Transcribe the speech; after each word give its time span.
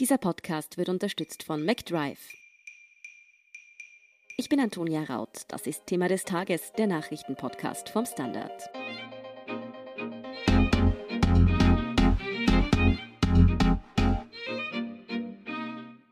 Dieser 0.00 0.16
Podcast 0.16 0.78
wird 0.78 0.90
unterstützt 0.90 1.42
von 1.42 1.64
McDrive. 1.64 2.20
Ich 4.36 4.48
bin 4.48 4.60
Antonia 4.60 5.02
Raut. 5.02 5.40
Das 5.48 5.66
ist 5.66 5.86
Thema 5.86 6.06
des 6.06 6.24
Tages, 6.24 6.70
der 6.78 6.86
Nachrichtenpodcast 6.86 7.88
vom 7.88 8.06
Standard. 8.06 8.70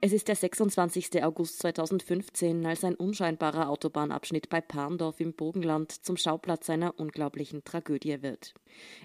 Es 0.00 0.12
ist 0.12 0.26
der 0.26 0.34
26. 0.34 1.22
August 1.22 1.60
2015, 1.60 2.66
als 2.66 2.82
ein 2.82 2.96
unscheinbarer 2.96 3.68
Autobahnabschnitt 3.68 4.48
bei 4.48 4.60
Parndorf 4.60 5.20
im 5.20 5.32
Bogenland 5.32 5.92
zum 5.92 6.16
Schauplatz 6.16 6.68
einer 6.70 6.98
unglaublichen 6.98 7.62
Tragödie 7.62 8.20
wird. 8.20 8.52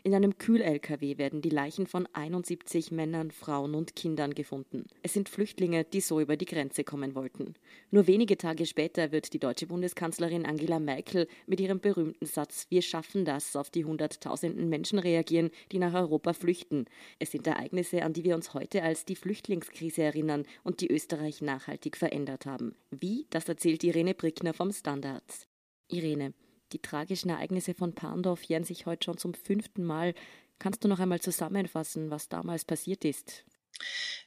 In 0.03 0.13
einem 0.13 0.37
Kühl-LKW 0.37 1.17
werden 1.17 1.41
die 1.41 1.49
Leichen 1.49 1.87
von 1.87 2.07
71 2.13 2.91
Männern, 2.91 3.31
Frauen 3.31 3.75
und 3.75 3.95
Kindern 3.95 4.33
gefunden. 4.33 4.85
Es 5.03 5.13
sind 5.13 5.29
Flüchtlinge, 5.29 5.83
die 5.83 6.01
so 6.01 6.19
über 6.19 6.37
die 6.37 6.45
Grenze 6.45 6.83
kommen 6.83 7.15
wollten. 7.15 7.55
Nur 7.91 8.07
wenige 8.07 8.37
Tage 8.37 8.65
später 8.65 9.11
wird 9.11 9.33
die 9.33 9.39
deutsche 9.39 9.67
Bundeskanzlerin 9.67 10.45
Angela 10.45 10.79
Merkel 10.79 11.27
mit 11.47 11.59
ihrem 11.59 11.79
berühmten 11.79 12.25
Satz 12.25 12.65
Wir 12.69 12.81
schaffen 12.81 13.25
das 13.25 13.55
auf 13.55 13.69
die 13.69 13.85
Hunderttausenden 13.85 14.69
Menschen 14.69 14.99
reagieren, 14.99 15.51
die 15.71 15.79
nach 15.79 15.93
Europa 15.93 16.33
flüchten. 16.33 16.85
Es 17.19 17.31
sind 17.31 17.47
Ereignisse, 17.47 18.03
an 18.03 18.13
die 18.13 18.23
wir 18.23 18.35
uns 18.35 18.53
heute 18.53 18.83
als 18.83 19.05
die 19.05 19.15
Flüchtlingskrise 19.15 20.03
erinnern 20.03 20.45
und 20.63 20.81
die 20.81 20.91
Österreich 20.91 21.41
nachhaltig 21.41 21.97
verändert 21.97 22.45
haben. 22.45 22.75
Wie? 22.89 23.27
Das 23.29 23.47
erzählt 23.47 23.83
Irene 23.83 24.13
Brickner 24.13 24.53
vom 24.53 24.71
Standards. 24.71 25.47
Irene, 25.89 26.33
die 26.73 26.79
tragischen 26.79 27.29
Ereignisse 27.29 27.73
von 27.73 27.93
Parndorf 27.93 28.43
jähren 28.43 28.63
sich 28.63 28.85
heute 28.85 29.05
schon 29.05 29.17
zum 29.17 29.33
fünften 29.33 29.83
Mal. 29.83 30.13
Kannst 30.59 30.83
du 30.83 30.87
noch 30.87 30.99
einmal 30.99 31.19
zusammenfassen, 31.19 32.09
was 32.11 32.29
damals 32.29 32.65
passiert 32.65 33.03
ist? 33.05 33.43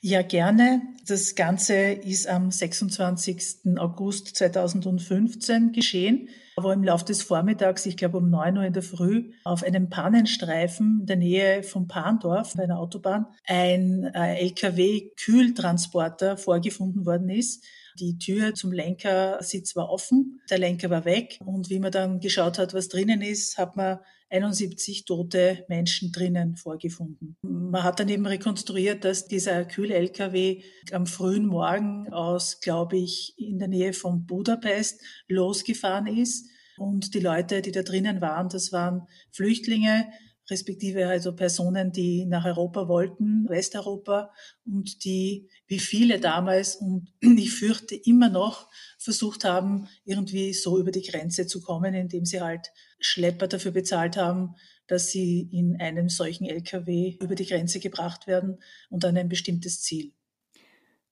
Ja, 0.01 0.23
gerne. 0.23 0.83
Das 1.07 1.34
Ganze 1.34 1.75
ist 1.75 2.29
am 2.29 2.51
26. 2.51 3.79
August 3.79 4.37
2015 4.37 5.72
geschehen, 5.72 6.28
wo 6.56 6.70
im 6.70 6.84
Laufe 6.84 7.06
des 7.06 7.22
Vormittags, 7.22 7.87
ich 7.87 7.97
glaube 7.97 8.19
um 8.19 8.28
9 8.28 8.59
Uhr 8.59 8.65
in 8.65 8.72
der 8.72 8.83
Früh, 8.83 9.33
auf 9.45 9.62
einem 9.62 9.89
Pannenstreifen 9.89 10.98
in 11.00 11.06
der 11.06 11.17
Nähe 11.17 11.62
von 11.62 11.89
Parndorf 11.89 12.55
bei 12.55 12.65
einer 12.65 12.78
Autobahn 12.78 13.27
ein 13.47 14.05
äh, 14.15 14.41
LKW-Kühltransporter 14.41 16.37
vorgefunden 16.37 17.06
worden 17.06 17.31
ist. 17.31 17.65
Die 17.98 18.19
Tür 18.19 18.55
zum 18.55 18.73
Lenkersitz 18.73 19.77
war 19.77 19.89
offen, 19.89 20.41
der 20.50 20.59
Lenker 20.59 20.91
war 20.91 21.05
weg 21.05 21.39
und 21.45 21.70
wie 21.70 21.78
man 21.78 21.92
dann 21.92 22.20
geschaut 22.20 22.59
hat, 22.59 22.75
was 22.75 22.89
drinnen 22.89 23.23
ist, 23.23 23.56
hat 23.56 23.77
man 23.77 24.00
71 24.31 25.05
tote 25.05 25.64
Menschen 25.69 26.11
drinnen 26.11 26.56
vorgefunden. 26.56 27.37
Man 27.42 27.84
hat 27.84 28.00
dann 28.00 28.09
eben 28.09 28.27
rekonstruiert, 28.27 29.05
dass 29.05 29.28
dieser 29.28 29.65
Kühl-LKW 29.65 30.62
am 30.91 31.06
frühen 31.06 31.47
Morgen 31.47 32.12
aus, 32.12 32.61
glaube 32.61 32.97
ich, 32.97 33.34
in 33.37 33.59
der 33.59 33.69
Nähe 33.69 33.92
von 33.92 34.27
Budapest 34.27 35.00
losgefahren 35.28 36.06
ist. 36.09 36.48
Und 36.77 37.15
die 37.15 37.20
Leute, 37.20 37.62
die 37.62 37.70
da 37.70 37.83
drinnen 37.83 38.20
waren, 38.20 38.48
das 38.48 38.72
waren 38.72 39.06
Flüchtlinge, 39.31 40.09
respektive 40.50 41.06
also 41.06 41.34
Personen, 41.34 41.92
die 41.92 42.27
nach 42.27 42.45
Europa 42.45 42.89
wollten, 42.89 43.48
Westeuropa 43.48 44.33
und 44.67 45.05
die, 45.05 45.48
wie 45.67 45.78
viele 45.78 46.20
damals 46.20 46.77
und 46.77 47.12
ich 47.20 47.53
fürchte 47.53 47.95
immer 47.95 48.28
noch, 48.28 48.69
versucht 48.98 49.45
haben, 49.45 49.89
irgendwie 50.05 50.53
so 50.53 50.78
über 50.78 50.91
die 50.91 51.03
Grenze 51.03 51.47
zu 51.47 51.61
kommen, 51.61 51.95
indem 51.95 52.25
sie 52.25 52.41
halt 52.41 52.72
Schlepper 52.98 53.48
dafür 53.48 53.72
bezahlt 53.72 54.17
haben, 54.17 54.55
dass 54.87 55.11
sie 55.11 55.48
in 55.50 55.81
einem 55.81 56.09
solchen 56.09 56.45
LKW 56.45 57.17
über 57.20 57.34
die 57.34 57.47
Grenze 57.47 57.81
gebracht 57.81 58.27
werden 58.27 58.59
und 58.91 59.05
an 59.05 59.17
ein 59.17 59.28
bestimmtes 59.28 59.83
Ziel. 59.83 60.12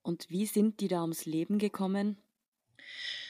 Und 0.03 0.29
wie 0.29 0.47
sind 0.47 0.81
die 0.81 0.89
da 0.89 1.03
ums 1.03 1.27
Leben 1.27 1.59
gekommen? 1.59 2.19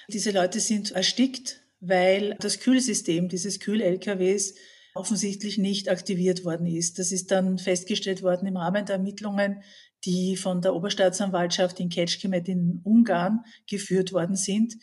Diese 0.09 0.31
Leute 0.31 0.59
sind 0.59 0.91
erstickt, 0.93 1.63
weil 1.81 2.37
das 2.41 2.61
Kühlsystem 2.61 3.29
dieses 3.29 3.61
Kühl-LKWs 3.61 4.55
offensichtlich 4.95 5.59
nicht 5.59 5.89
aktiviert 5.89 6.45
worden 6.45 6.67
ist. 6.67 6.99
Das 6.99 7.13
ist 7.13 7.31
dann 7.31 7.59
festgestellt 7.59 8.23
worden 8.23 8.47
im 8.47 8.57
Rahmen 8.57 8.85
der 8.85 8.97
Ermittlungen, 8.97 9.63
die 10.05 10.37
von 10.37 10.61
der 10.61 10.75
Oberstaatsanwaltschaft 10.75 11.81
in 11.81 11.89
Kecskemét 11.89 12.49
in 12.49 12.81
Ungarn 12.85 13.45
geführt 13.67 14.13
worden 14.13 14.37
sind, 14.37 14.75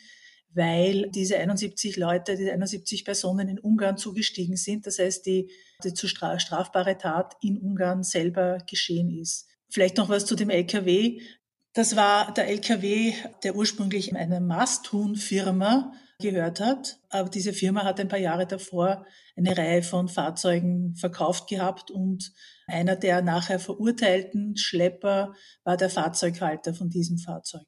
weil 0.54 1.10
diese 1.12 1.38
71 1.38 1.98
Leute, 1.98 2.36
diese 2.36 2.52
71 2.52 3.06
Personen 3.06 3.50
in 3.50 3.60
Ungarn 3.60 3.98
zugestiegen 3.98 4.56
sind. 4.56 4.88
Das 4.88 4.98
heißt, 4.98 5.26
die, 5.26 5.52
die 5.84 5.94
zu 5.94 6.08
strafbare 6.08 6.98
Tat 6.98 7.36
in 7.42 7.58
Ungarn 7.58 8.04
selber 8.04 8.60
geschehen 8.68 9.10
ist. 9.10 9.48
Vielleicht 9.70 9.98
noch 9.98 10.10
was 10.10 10.26
zu 10.26 10.36
dem 10.36 10.50
LKW. 10.50 11.22
Das 11.74 11.96
war 11.96 12.34
der 12.34 12.48
LKW, 12.48 13.14
der 13.44 13.56
ursprünglich 13.56 14.16
einer 14.16 14.40
Masthuhn-Firma 14.40 15.94
gehört 16.20 16.60
hat. 16.60 17.00
Aber 17.10 17.30
diese 17.30 17.54
Firma 17.54 17.84
hat 17.84 18.00
ein 18.00 18.08
paar 18.08 18.20
Jahre 18.20 18.46
davor 18.46 19.06
eine 19.36 19.58
Reihe 19.58 19.84
von 19.84 20.10
Fahrzeugen 20.10 20.96
verkauft 20.96 21.48
gehabt 21.48 21.92
und 21.92 22.34
einer 22.68 22.96
der 22.96 23.22
nachher 23.22 23.60
verurteilten 23.60 24.58
Schlepper 24.58 25.34
war 25.64 25.78
der 25.78 25.90
Fahrzeughalter 25.90 26.74
von 26.74 26.90
diesem 26.90 27.18
Fahrzeug. 27.18 27.64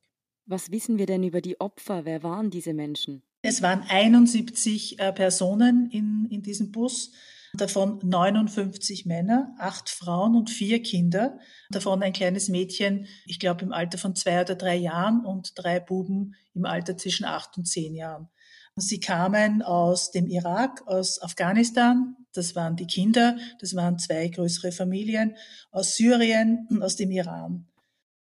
Was 0.45 0.69
wissen 0.69 0.97
wir 0.97 1.05
denn 1.05 1.23
über 1.23 1.39
die 1.39 1.59
Opfer? 1.61 2.03
Wer 2.03 2.23
waren 2.23 2.49
diese 2.49 2.73
Menschen? 2.73 3.23
Es 3.41 3.61
waren 3.61 3.83
71 3.87 4.99
äh, 4.99 5.13
Personen 5.13 5.89
in, 5.89 6.27
in 6.29 6.41
diesem 6.41 6.71
Bus, 6.71 7.11
davon 7.53 7.99
59 8.03 9.05
Männer, 9.05 9.55
acht 9.57 9.89
Frauen 9.89 10.35
und 10.35 10.49
vier 10.49 10.81
Kinder, 10.81 11.39
davon 11.69 12.03
ein 12.03 12.13
kleines 12.13 12.49
Mädchen, 12.49 13.07
ich 13.25 13.39
glaube 13.39 13.63
im 13.63 13.73
Alter 13.73 13.97
von 13.97 14.15
zwei 14.15 14.41
oder 14.41 14.55
drei 14.55 14.75
Jahren 14.75 15.25
und 15.25 15.53
drei 15.55 15.79
Buben 15.79 16.35
im 16.53 16.65
Alter 16.65 16.97
zwischen 16.97 17.25
acht 17.25 17.57
und 17.57 17.65
zehn 17.65 17.95
Jahren. 17.95 18.29
Sie 18.75 18.99
kamen 18.99 19.61
aus 19.61 20.11
dem 20.11 20.27
Irak, 20.27 20.87
aus 20.87 21.21
Afghanistan, 21.21 22.15
das 22.33 22.55
waren 22.55 22.77
die 22.77 22.87
Kinder, 22.87 23.37
das 23.59 23.75
waren 23.75 23.99
zwei 23.99 24.29
größere 24.29 24.71
Familien, 24.71 25.35
aus 25.71 25.95
Syrien 25.95 26.67
und 26.69 26.81
aus 26.81 26.95
dem 26.95 27.11
Iran. 27.11 27.67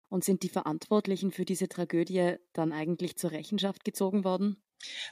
Und 0.09 0.23
sind 0.23 0.41
die 0.41 0.49
Verantwortlichen 0.49 1.31
für 1.31 1.45
diese 1.45 1.67
Tragödie 1.67 2.37
dann 2.53 2.71
eigentlich 2.71 3.15
zur 3.17 3.31
Rechenschaft 3.31 3.85
gezogen 3.85 4.23
worden? 4.23 4.57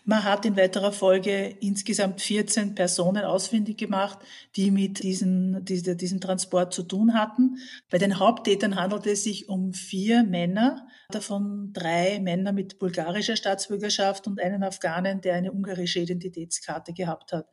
Man 0.05 0.23
hat 0.23 0.45
in 0.45 0.55
weiterer 0.55 0.91
Folge 0.91 1.57
insgesamt 1.59 2.22
14 2.22 2.75
Personen 2.75 3.25
ausfindig 3.25 3.78
gemacht, 3.78 4.19
die 4.55 4.72
mit 4.72 5.03
diesen, 5.03 5.66
diese, 5.66 5.95
diesem 5.95 6.22
Transport 6.22 6.73
zu 6.73 6.83
tun 6.83 7.13
hatten. 7.13 7.57
Bei 7.89 7.97
den 7.97 8.19
Haupttätern 8.19 8.75
handelt 8.75 9.05
es 9.07 9.23
sich 9.23 9.50
um 9.50 9.73
vier 9.73 10.23
Männer, 10.23 10.88
davon 11.09 11.72
drei 11.73 12.19
Männer 12.19 12.53
mit 12.53 12.79
bulgarischer 12.79 13.35
Staatsbürgerschaft 13.35 14.28
und 14.28 14.39
einen 14.39 14.63
Afghanen, 14.63 15.22
der 15.22 15.35
eine 15.35 15.51
ungarische 15.51 15.99
Identitätskarte 15.99 16.94
gehabt 16.94 17.34
hat. 17.34 17.47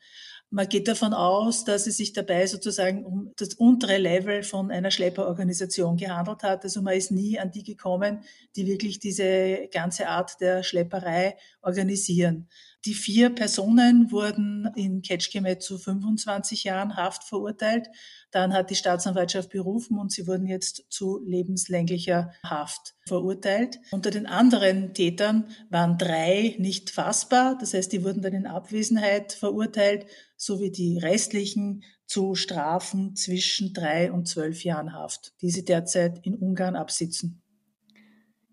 Man 0.55 0.69
geht 0.69 0.87
davon 0.87 1.15
aus, 1.15 1.65
dass 1.65 1.89
es 1.89 1.97
sich 1.97 2.13
dabei 2.13 2.47
sozusagen 2.47 3.05
um 3.05 3.33
das 3.35 3.55
untere 3.55 3.99
Level 3.99 4.45
von 4.45 4.71
einer 4.71 4.93
Schlepperorganisation 4.93 5.97
gehandelt 5.97 6.45
hat. 6.45 6.63
Also 6.63 6.81
man 6.81 6.95
ist 6.95 7.11
nie 7.11 7.41
an 7.41 7.51
die 7.51 7.65
gekommen, 7.65 8.21
die 8.55 8.65
wirklich 8.69 9.01
diese 9.01 9.69
ganze 9.73 10.07
Art 10.07 10.41
der 10.41 10.63
Schlepperei 10.63 11.37
organisieren. 11.61 12.49
Die 12.87 12.95
vier 12.95 13.31
Personen 13.31 14.13
wurden 14.13 14.69
in 14.77 15.01
Ketschkemet 15.01 15.63
zu 15.63 15.79
25 15.79 16.65
Jahren 16.65 16.97
Haft 16.97 17.25
verurteilt. 17.25 17.89
Dann 18.31 18.53
hat 18.53 18.69
die 18.69 18.75
Staatsanwaltschaft 18.75 19.51
berufen 19.51 19.99
und 19.99 20.13
sie 20.13 20.27
wurden 20.27 20.47
jetzt 20.47 20.85
zu 20.91 21.19
lebenslänglicher 21.25 22.33
Haft 22.45 22.95
verurteilt. 23.07 23.81
Unter 23.91 24.11
den 24.11 24.27
anderen 24.27 24.93
Tätern 24.93 25.49
waren 25.71 25.97
drei 25.97 26.57
nicht 26.59 26.91
fassbar. 26.91 27.57
Das 27.59 27.73
heißt, 27.73 27.91
die 27.91 28.05
wurden 28.05 28.21
dann 28.21 28.35
in 28.35 28.47
Abwesenheit 28.47 29.33
verurteilt, 29.33 30.07
sowie 30.37 30.71
die 30.71 30.99
restlichen 30.99 31.85
zu 32.07 32.35
Strafen 32.35 33.17
zwischen 33.17 33.73
drei 33.73 34.13
und 34.13 34.29
zwölf 34.29 34.63
Jahren 34.63 34.93
Haft, 34.93 35.33
die 35.41 35.51
sie 35.51 35.65
derzeit 35.65 36.19
in 36.27 36.35
Ungarn 36.35 36.77
absitzen. 36.77 37.44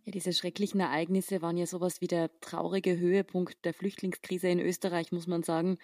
Ja, 0.04 0.12
diese 0.12 0.34
schrecklichen 0.34 0.80
Ereignisse 0.80 1.42
waren 1.42 1.58
ja 1.58 1.68
sowas 1.68 2.02
wie 2.02 2.08
der 2.08 2.32
traurige 2.40 2.98
Höhepunkt 2.98 3.64
der 3.66 3.74
Flüchtlingskrise 3.74 4.48
in 4.48 4.60
Österreich, 4.60 5.12
muss 5.12 5.28
man 5.28 5.44
sagen. 5.44 5.78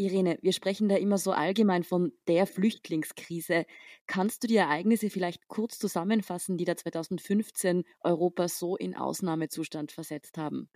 Irene, 0.00 0.38
wir 0.42 0.52
sprechen 0.52 0.88
da 0.88 0.96
immer 0.96 1.18
so 1.18 1.32
allgemein 1.32 1.82
von 1.82 2.12
der 2.28 2.46
Flüchtlingskrise. 2.46 3.66
Kannst 4.06 4.42
du 4.42 4.46
die 4.46 4.56
Ereignisse 4.56 5.10
vielleicht 5.10 5.48
kurz 5.48 5.78
zusammenfassen, 5.78 6.56
die 6.56 6.64
da 6.64 6.76
2015 6.76 7.82
Europa 8.00 8.46
so 8.48 8.76
in 8.76 8.96
Ausnahmezustand 8.96 9.90
versetzt 9.90 10.38
haben? 10.38 10.70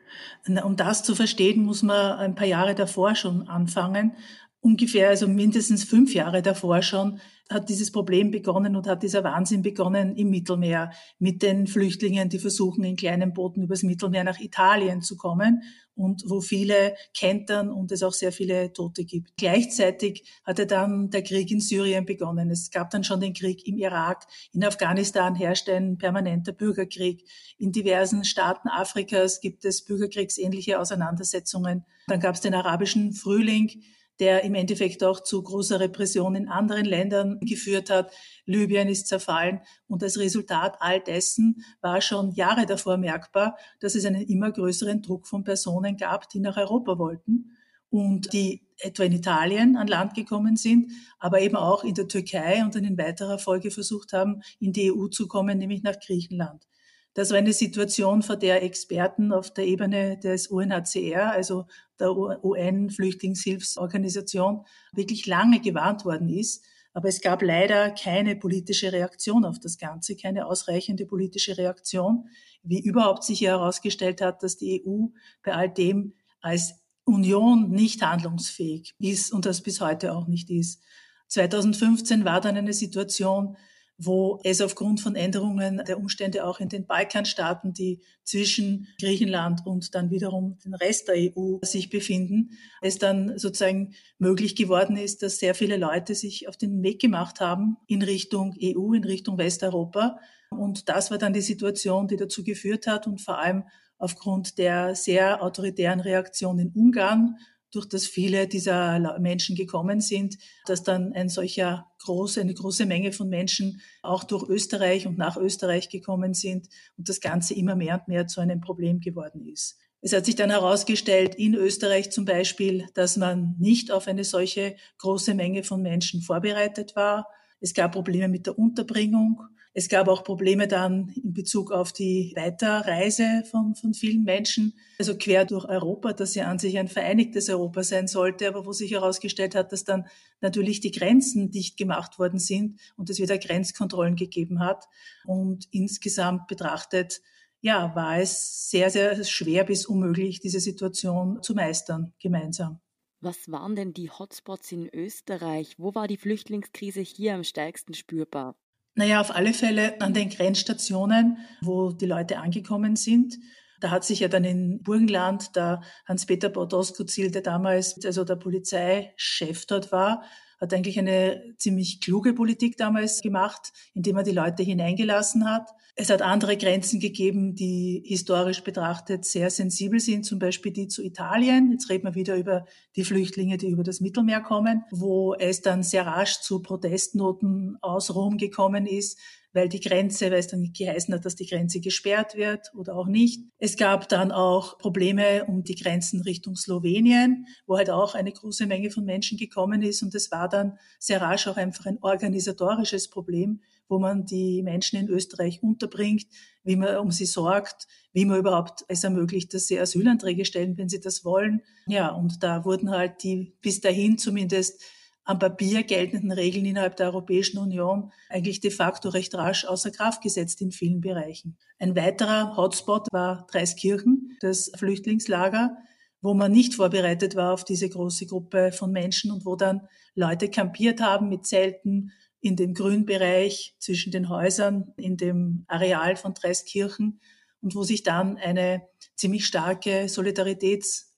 Um 0.64 0.76
das 0.76 1.04
zu 1.04 1.14
verstehen, 1.14 1.64
muss 1.64 1.84
man 1.84 2.18
ein 2.18 2.34
paar 2.34 2.48
Jahre 2.48 2.74
davor 2.74 3.14
schon 3.14 3.48
anfangen. 3.48 4.16
Ungefähr, 4.62 5.08
also 5.08 5.28
mindestens 5.28 5.84
fünf 5.84 6.14
Jahre 6.14 6.40
davor 6.40 6.82
schon, 6.82 7.20
hat 7.50 7.68
dieses 7.68 7.90
Problem 7.90 8.30
begonnen 8.30 8.76
und 8.76 8.86
hat 8.86 9.02
dieser 9.02 9.24
Wahnsinn 9.24 9.60
begonnen 9.60 10.16
im 10.16 10.30
Mittelmeer 10.30 10.92
mit 11.18 11.42
den 11.42 11.66
Flüchtlingen, 11.66 12.28
die 12.30 12.38
versuchen, 12.38 12.84
in 12.84 12.96
kleinen 12.96 13.34
Booten 13.34 13.62
übers 13.62 13.82
Mittelmeer 13.82 14.24
nach 14.24 14.40
Italien 14.40 15.02
zu 15.02 15.16
kommen 15.16 15.62
und 15.94 16.22
wo 16.26 16.40
viele 16.40 16.94
kentern 17.14 17.70
und 17.70 17.92
es 17.92 18.02
auch 18.02 18.14
sehr 18.14 18.32
viele 18.32 18.72
Tote 18.72 19.04
gibt. 19.04 19.36
Gleichzeitig 19.36 20.24
hatte 20.44 20.64
dann 20.64 21.10
der 21.10 21.22
Krieg 21.22 21.50
in 21.50 21.60
Syrien 21.60 22.06
begonnen. 22.06 22.48
Es 22.50 22.70
gab 22.70 22.90
dann 22.90 23.04
schon 23.04 23.20
den 23.20 23.34
Krieg 23.34 23.66
im 23.66 23.76
Irak. 23.76 24.26
In 24.52 24.64
Afghanistan 24.64 25.34
herrscht 25.34 25.68
ein 25.68 25.98
permanenter 25.98 26.52
Bürgerkrieg. 26.52 27.28
In 27.58 27.72
diversen 27.72 28.24
Staaten 28.24 28.68
Afrikas 28.68 29.40
gibt 29.40 29.64
es 29.64 29.84
bürgerkriegsähnliche 29.84 30.80
Auseinandersetzungen. 30.80 31.84
Dann 32.06 32.20
gab 32.20 32.36
es 32.36 32.40
den 32.40 32.54
arabischen 32.54 33.12
Frühling 33.12 33.82
der 34.20 34.44
im 34.44 34.54
Endeffekt 34.54 35.02
auch 35.02 35.20
zu 35.20 35.42
großer 35.42 35.80
Repression 35.80 36.34
in 36.34 36.48
anderen 36.48 36.84
Ländern 36.84 37.40
geführt 37.40 37.90
hat. 37.90 38.12
Libyen 38.44 38.88
ist 38.88 39.06
zerfallen 39.06 39.60
und 39.88 40.02
als 40.02 40.18
Resultat 40.18 40.76
all 40.80 41.00
dessen 41.00 41.64
war 41.80 42.00
schon 42.00 42.32
Jahre 42.32 42.66
davor 42.66 42.96
merkbar, 42.96 43.56
dass 43.80 43.94
es 43.94 44.04
einen 44.04 44.22
immer 44.22 44.52
größeren 44.52 45.02
Druck 45.02 45.26
von 45.26 45.44
Personen 45.44 45.96
gab, 45.96 46.28
die 46.28 46.40
nach 46.40 46.56
Europa 46.56 46.98
wollten 46.98 47.56
und 47.90 48.32
die 48.32 48.62
etwa 48.78 49.04
in 49.04 49.12
Italien 49.12 49.76
an 49.76 49.86
Land 49.86 50.14
gekommen 50.14 50.56
sind, 50.56 50.92
aber 51.18 51.40
eben 51.40 51.56
auch 51.56 51.84
in 51.84 51.94
der 51.94 52.08
Türkei 52.08 52.62
und 52.64 52.74
dann 52.74 52.84
in 52.84 52.98
weiterer 52.98 53.38
Folge 53.38 53.70
versucht 53.70 54.12
haben, 54.12 54.42
in 54.60 54.72
die 54.72 54.90
EU 54.92 55.08
zu 55.08 55.28
kommen, 55.28 55.58
nämlich 55.58 55.82
nach 55.82 55.98
Griechenland. 56.00 56.66
Das 57.14 57.30
war 57.30 57.38
eine 57.38 57.52
Situation, 57.52 58.22
vor 58.22 58.36
der 58.36 58.62
Experten 58.62 59.32
auf 59.32 59.52
der 59.52 59.66
Ebene 59.66 60.18
des 60.18 60.46
UNHCR, 60.46 61.30
also 61.30 61.66
der 62.00 62.16
UN-Flüchtlingshilfsorganisation, 62.16 64.64
wirklich 64.92 65.26
lange 65.26 65.60
gewarnt 65.60 66.06
worden 66.06 66.30
ist. 66.30 66.64
Aber 66.94 67.08
es 67.08 67.20
gab 67.20 67.42
leider 67.42 67.90
keine 67.90 68.36
politische 68.36 68.92
Reaktion 68.92 69.44
auf 69.44 69.58
das 69.58 69.76
Ganze, 69.78 70.14
keine 70.16 70.46
ausreichende 70.46 71.06
politische 71.06 71.58
Reaktion, 71.58 72.28
wie 72.62 72.80
überhaupt 72.80 73.24
sich 73.24 73.40
herausgestellt 73.42 74.20
hat, 74.20 74.42
dass 74.42 74.56
die 74.56 74.84
EU 74.86 75.06
bei 75.42 75.54
all 75.54 75.70
dem 75.70 76.14
als 76.40 76.74
Union 77.04 77.70
nicht 77.70 78.02
handlungsfähig 78.02 78.94
ist 78.98 79.32
und 79.32 79.46
das 79.46 79.62
bis 79.62 79.80
heute 79.80 80.14
auch 80.14 80.28
nicht 80.28 80.50
ist. 80.50 80.82
2015 81.28 82.24
war 82.24 82.40
dann 82.40 82.56
eine 82.56 82.72
Situation, 82.72 83.56
wo 84.04 84.40
es 84.42 84.60
aufgrund 84.60 85.00
von 85.00 85.14
Änderungen 85.14 85.82
der 85.86 85.98
Umstände 85.98 86.44
auch 86.44 86.60
in 86.60 86.68
den 86.68 86.86
Balkanstaaten, 86.86 87.72
die 87.72 88.00
zwischen 88.24 88.88
Griechenland 89.00 89.64
und 89.64 89.94
dann 89.94 90.10
wiederum 90.10 90.58
den 90.64 90.74
Rest 90.74 91.08
der 91.08 91.16
EU 91.16 91.58
sich 91.62 91.88
befinden, 91.88 92.50
es 92.80 92.98
dann 92.98 93.38
sozusagen 93.38 93.94
möglich 94.18 94.56
geworden 94.56 94.96
ist, 94.96 95.22
dass 95.22 95.38
sehr 95.38 95.54
viele 95.54 95.76
Leute 95.76 96.14
sich 96.14 96.48
auf 96.48 96.56
den 96.56 96.82
Weg 96.82 97.00
gemacht 97.00 97.40
haben 97.40 97.76
in 97.86 98.02
Richtung 98.02 98.56
EU, 98.60 98.92
in 98.92 99.04
Richtung 99.04 99.38
Westeuropa. 99.38 100.18
Und 100.50 100.88
das 100.88 101.10
war 101.10 101.18
dann 101.18 101.32
die 101.32 101.40
Situation, 101.40 102.08
die 102.08 102.16
dazu 102.16 102.42
geführt 102.42 102.86
hat 102.86 103.06
und 103.06 103.20
vor 103.20 103.38
allem 103.38 103.64
aufgrund 103.98 104.58
der 104.58 104.96
sehr 104.96 105.42
autoritären 105.42 106.00
Reaktion 106.00 106.58
in 106.58 106.72
Ungarn 106.74 107.36
durch 107.72 107.86
das 107.86 108.06
viele 108.06 108.46
dieser 108.46 109.18
Menschen 109.18 109.56
gekommen 109.56 110.00
sind, 110.00 110.36
dass 110.66 110.82
dann 110.82 111.12
ein 111.14 111.28
solcher 111.28 111.90
große, 112.04 112.40
eine 112.40 112.54
große 112.54 112.86
Menge 112.86 113.12
von 113.12 113.28
Menschen 113.28 113.80
auch 114.02 114.24
durch 114.24 114.48
Österreich 114.48 115.06
und 115.06 115.18
nach 115.18 115.36
Österreich 115.36 115.88
gekommen 115.88 116.34
sind 116.34 116.68
und 116.96 117.08
das 117.08 117.20
Ganze 117.20 117.54
immer 117.54 117.74
mehr 117.74 117.94
und 117.94 118.08
mehr 118.08 118.26
zu 118.26 118.40
einem 118.40 118.60
Problem 118.60 119.00
geworden 119.00 119.46
ist. 119.46 119.78
Es 120.04 120.12
hat 120.12 120.26
sich 120.26 120.34
dann 120.34 120.50
herausgestellt, 120.50 121.36
in 121.36 121.54
Österreich 121.54 122.10
zum 122.10 122.24
Beispiel, 122.24 122.86
dass 122.94 123.16
man 123.16 123.54
nicht 123.58 123.92
auf 123.92 124.08
eine 124.08 124.24
solche 124.24 124.76
große 124.98 125.32
Menge 125.32 125.62
von 125.62 125.80
Menschen 125.80 126.22
vorbereitet 126.22 126.96
war. 126.96 127.28
Es 127.60 127.72
gab 127.72 127.92
Probleme 127.92 128.28
mit 128.28 128.46
der 128.46 128.58
Unterbringung. 128.58 129.40
Es 129.74 129.88
gab 129.88 130.08
auch 130.08 130.22
Probleme 130.22 130.68
dann 130.68 131.08
in 131.10 131.32
Bezug 131.32 131.72
auf 131.72 131.92
die 131.92 132.32
Weiterreise 132.36 133.42
von, 133.50 133.74
von 133.74 133.94
vielen 133.94 134.22
Menschen, 134.22 134.74
also 134.98 135.16
quer 135.16 135.46
durch 135.46 135.64
Europa, 135.64 136.12
das 136.12 136.34
ja 136.34 136.46
an 136.46 136.58
sich 136.58 136.78
ein 136.78 136.88
vereinigtes 136.88 137.48
Europa 137.48 137.82
sein 137.82 138.06
sollte, 138.06 138.46
aber 138.48 138.66
wo 138.66 138.72
sich 138.72 138.92
herausgestellt 138.92 139.54
hat, 139.54 139.72
dass 139.72 139.84
dann 139.84 140.06
natürlich 140.42 140.80
die 140.80 140.90
Grenzen 140.90 141.50
dicht 141.50 141.78
gemacht 141.78 142.18
worden 142.18 142.38
sind 142.38 142.80
und 142.96 143.08
es 143.08 143.18
wieder 143.18 143.38
Grenzkontrollen 143.38 144.16
gegeben 144.16 144.60
hat. 144.60 144.84
Und 145.24 145.68
insgesamt 145.70 146.48
betrachtet, 146.48 147.22
ja, 147.62 147.94
war 147.94 148.18
es 148.18 148.68
sehr, 148.70 148.90
sehr 148.90 149.24
schwer 149.24 149.64
bis 149.64 149.86
unmöglich, 149.86 150.40
diese 150.40 150.60
Situation 150.60 151.42
zu 151.42 151.54
meistern 151.54 152.12
gemeinsam. 152.18 152.80
Was 153.20 153.50
waren 153.50 153.76
denn 153.76 153.94
die 153.94 154.10
Hotspots 154.10 154.72
in 154.72 154.92
Österreich? 154.92 155.76
Wo 155.78 155.94
war 155.94 156.08
die 156.08 156.16
Flüchtlingskrise 156.16 157.00
hier 157.00 157.34
am 157.34 157.44
stärksten 157.44 157.94
spürbar? 157.94 158.56
Naja, 158.94 159.20
auf 159.20 159.34
alle 159.34 159.54
Fälle 159.54 160.00
an 160.00 160.12
den 160.12 160.28
Grenzstationen, 160.28 161.38
wo 161.62 161.92
die 161.92 162.06
Leute 162.06 162.38
angekommen 162.38 162.96
sind. 162.96 163.38
Da 163.80 163.90
hat 163.90 164.04
sich 164.04 164.20
ja 164.20 164.28
dann 164.28 164.44
in 164.44 164.82
Burgenland 164.82 165.56
der 165.56 165.82
Hans-Peter 166.06 166.50
Baudosko-Ziel, 166.50 167.30
der 167.30 167.42
damals 167.42 168.04
also 168.04 168.24
der 168.24 168.36
Polizeichef 168.36 169.66
dort 169.66 169.90
war, 169.92 170.22
hat 170.62 170.72
eigentlich 170.72 170.96
eine 170.96 171.42
ziemlich 171.58 172.00
kluge 172.00 172.34
Politik 172.34 172.76
damals 172.76 173.20
gemacht, 173.20 173.72
indem 173.94 174.16
er 174.16 174.22
die 174.22 174.30
Leute 174.30 174.62
hineingelassen 174.62 175.44
hat. 175.44 175.68
Es 175.96 176.08
hat 176.08 176.22
andere 176.22 176.56
Grenzen 176.56 177.00
gegeben, 177.00 177.56
die 177.56 178.04
historisch 178.06 178.62
betrachtet 178.62 179.24
sehr 179.24 179.50
sensibel 179.50 179.98
sind, 179.98 180.24
zum 180.24 180.38
Beispiel 180.38 180.70
die 180.70 180.86
zu 180.86 181.02
Italien. 181.02 181.72
Jetzt 181.72 181.90
reden 181.90 182.04
wir 182.04 182.14
wieder 182.14 182.36
über 182.36 182.64
die 182.94 183.02
Flüchtlinge, 183.02 183.58
die 183.58 183.70
über 183.70 183.82
das 183.82 184.00
Mittelmeer 184.00 184.40
kommen, 184.40 184.84
wo 184.92 185.34
es 185.34 185.62
dann 185.62 185.82
sehr 185.82 186.06
rasch 186.06 186.40
zu 186.40 186.62
Protestnoten 186.62 187.76
aus 187.80 188.14
Rom 188.14 188.38
gekommen 188.38 188.86
ist, 188.86 189.18
weil 189.52 189.68
die 189.68 189.80
Grenze, 189.80 190.30
weil 190.30 190.38
es 190.38 190.48
dann 190.48 190.60
nicht 190.60 190.76
geheißen 190.76 191.12
hat, 191.14 191.24
dass 191.24 191.36
die 191.36 191.46
Grenze 191.46 191.80
gesperrt 191.80 192.36
wird 192.36 192.72
oder 192.74 192.96
auch 192.96 193.06
nicht. 193.06 193.42
Es 193.58 193.76
gab 193.76 194.08
dann 194.08 194.32
auch 194.32 194.78
Probleme 194.78 195.44
um 195.46 195.62
die 195.62 195.74
Grenzen 195.74 196.22
Richtung 196.22 196.56
Slowenien, 196.56 197.46
wo 197.66 197.76
halt 197.76 197.90
auch 197.90 198.14
eine 198.14 198.32
große 198.32 198.66
Menge 198.66 198.90
von 198.90 199.04
Menschen 199.04 199.38
gekommen 199.38 199.82
ist 199.82 200.02
und 200.02 200.14
es 200.14 200.30
war 200.30 200.48
dann 200.48 200.78
sehr 200.98 201.20
rasch 201.20 201.46
auch 201.48 201.56
einfach 201.56 201.86
ein 201.86 201.98
organisatorisches 202.00 203.10
Problem, 203.10 203.60
wo 203.88 203.98
man 203.98 204.24
die 204.24 204.62
Menschen 204.62 204.98
in 204.98 205.08
Österreich 205.08 205.62
unterbringt, 205.62 206.26
wie 206.64 206.76
man 206.76 206.96
um 206.96 207.10
sie 207.10 207.26
sorgt, 207.26 207.86
wie 208.12 208.24
man 208.24 208.38
überhaupt 208.38 208.84
es 208.88 209.04
ermöglicht, 209.04 209.52
dass 209.52 209.66
sie 209.66 209.78
Asylanträge 209.78 210.44
stellen, 210.44 210.78
wenn 210.78 210.88
sie 210.88 211.00
das 211.00 211.24
wollen. 211.24 211.62
Ja, 211.86 212.08
und 212.08 212.42
da 212.42 212.64
wurden 212.64 212.90
halt 212.90 213.22
die 213.22 213.54
bis 213.60 213.80
dahin 213.80 214.16
zumindest 214.16 214.82
am 215.24 215.38
Papier 215.38 215.84
geltenden 215.84 216.32
Regeln 216.32 216.64
innerhalb 216.64 216.96
der 216.96 217.06
Europäischen 217.06 217.58
Union 217.58 218.12
eigentlich 218.28 218.60
de 218.60 218.70
facto 218.70 219.08
recht 219.08 219.34
rasch 219.34 219.64
außer 219.64 219.90
Kraft 219.90 220.22
gesetzt 220.22 220.60
in 220.60 220.72
vielen 220.72 221.00
Bereichen. 221.00 221.56
Ein 221.78 221.94
weiterer 221.94 222.56
Hotspot 222.56 223.06
war 223.12 223.46
Dreiskirchen, 223.50 224.36
das 224.40 224.72
Flüchtlingslager, 224.76 225.76
wo 226.20 226.34
man 226.34 226.52
nicht 226.52 226.74
vorbereitet 226.74 227.36
war 227.36 227.52
auf 227.52 227.64
diese 227.64 227.88
große 227.88 228.26
Gruppe 228.26 228.72
von 228.72 228.90
Menschen 228.90 229.30
und 229.30 229.44
wo 229.44 229.56
dann 229.56 229.82
Leute 230.14 230.48
kampiert 230.48 231.00
haben 231.00 231.28
mit 231.28 231.46
Zelten 231.46 232.12
in 232.40 232.56
dem 232.56 232.74
Grünbereich 232.74 233.76
zwischen 233.78 234.10
den 234.10 234.28
Häusern, 234.28 234.92
in 234.96 235.16
dem 235.16 235.64
Areal 235.68 236.16
von 236.16 236.34
Dreiskirchen 236.34 237.20
und 237.60 237.74
wo 237.76 237.84
sich 237.84 238.02
dann 238.02 238.36
eine 238.36 238.82
ziemlich 239.14 239.46
starke 239.46 240.08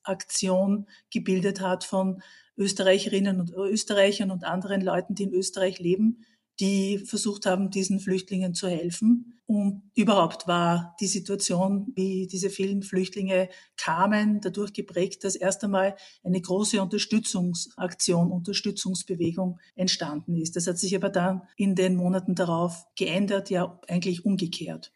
Solidaritätsaktion 0.05 0.87
gebildet 1.11 1.61
hat 1.61 1.85
von 1.85 2.23
Österreicherinnen 2.57 3.41
und 3.41 3.51
Österreichern 3.53 4.31
und 4.31 4.45
anderen 4.45 4.81
Leuten, 4.81 5.15
die 5.15 5.25
in 5.25 5.33
Österreich 5.33 5.79
leben, 5.81 6.25
die 6.61 6.99
versucht 6.99 7.47
haben, 7.47 7.71
diesen 7.71 7.99
Flüchtlingen 7.99 8.55
zu 8.55 8.69
helfen. 8.69 9.41
Und 9.47 9.83
überhaupt 9.97 10.47
war 10.47 10.95
die 11.01 11.09
Situation, 11.09 11.93
wie 11.97 12.29
diese 12.29 12.49
vielen 12.49 12.83
Flüchtlinge 12.83 13.49
kamen, 13.77 14.41
dadurch 14.41 14.73
geprägt, 14.73 15.25
dass 15.25 15.35
erst 15.35 15.65
einmal 15.65 15.97
eine 16.23 16.41
große 16.41 16.81
Unterstützungsaktion, 16.81 18.31
Unterstützungsbewegung 18.31 19.59
entstanden 19.75 20.37
ist. 20.37 20.55
Das 20.55 20.69
hat 20.69 20.79
sich 20.79 20.95
aber 20.95 21.11
dann 21.11 21.43
in 21.57 21.75
den 21.75 21.97
Monaten 21.97 22.37
darauf 22.37 22.87
geändert, 22.97 23.51
ja 23.51 23.81
eigentlich 23.89 24.25
umgekehrt. 24.25 24.94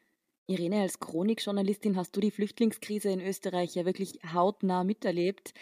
Irene, 0.49 0.81
als 0.81 0.99
Chronikjournalistin 0.99 1.97
hast 1.97 2.17
du 2.17 2.21
die 2.21 2.31
Flüchtlingskrise 2.31 3.11
in 3.11 3.21
Österreich 3.21 3.75
ja 3.75 3.85
wirklich 3.85 4.19
hautnah 4.33 4.83
miterlebt. 4.83 5.53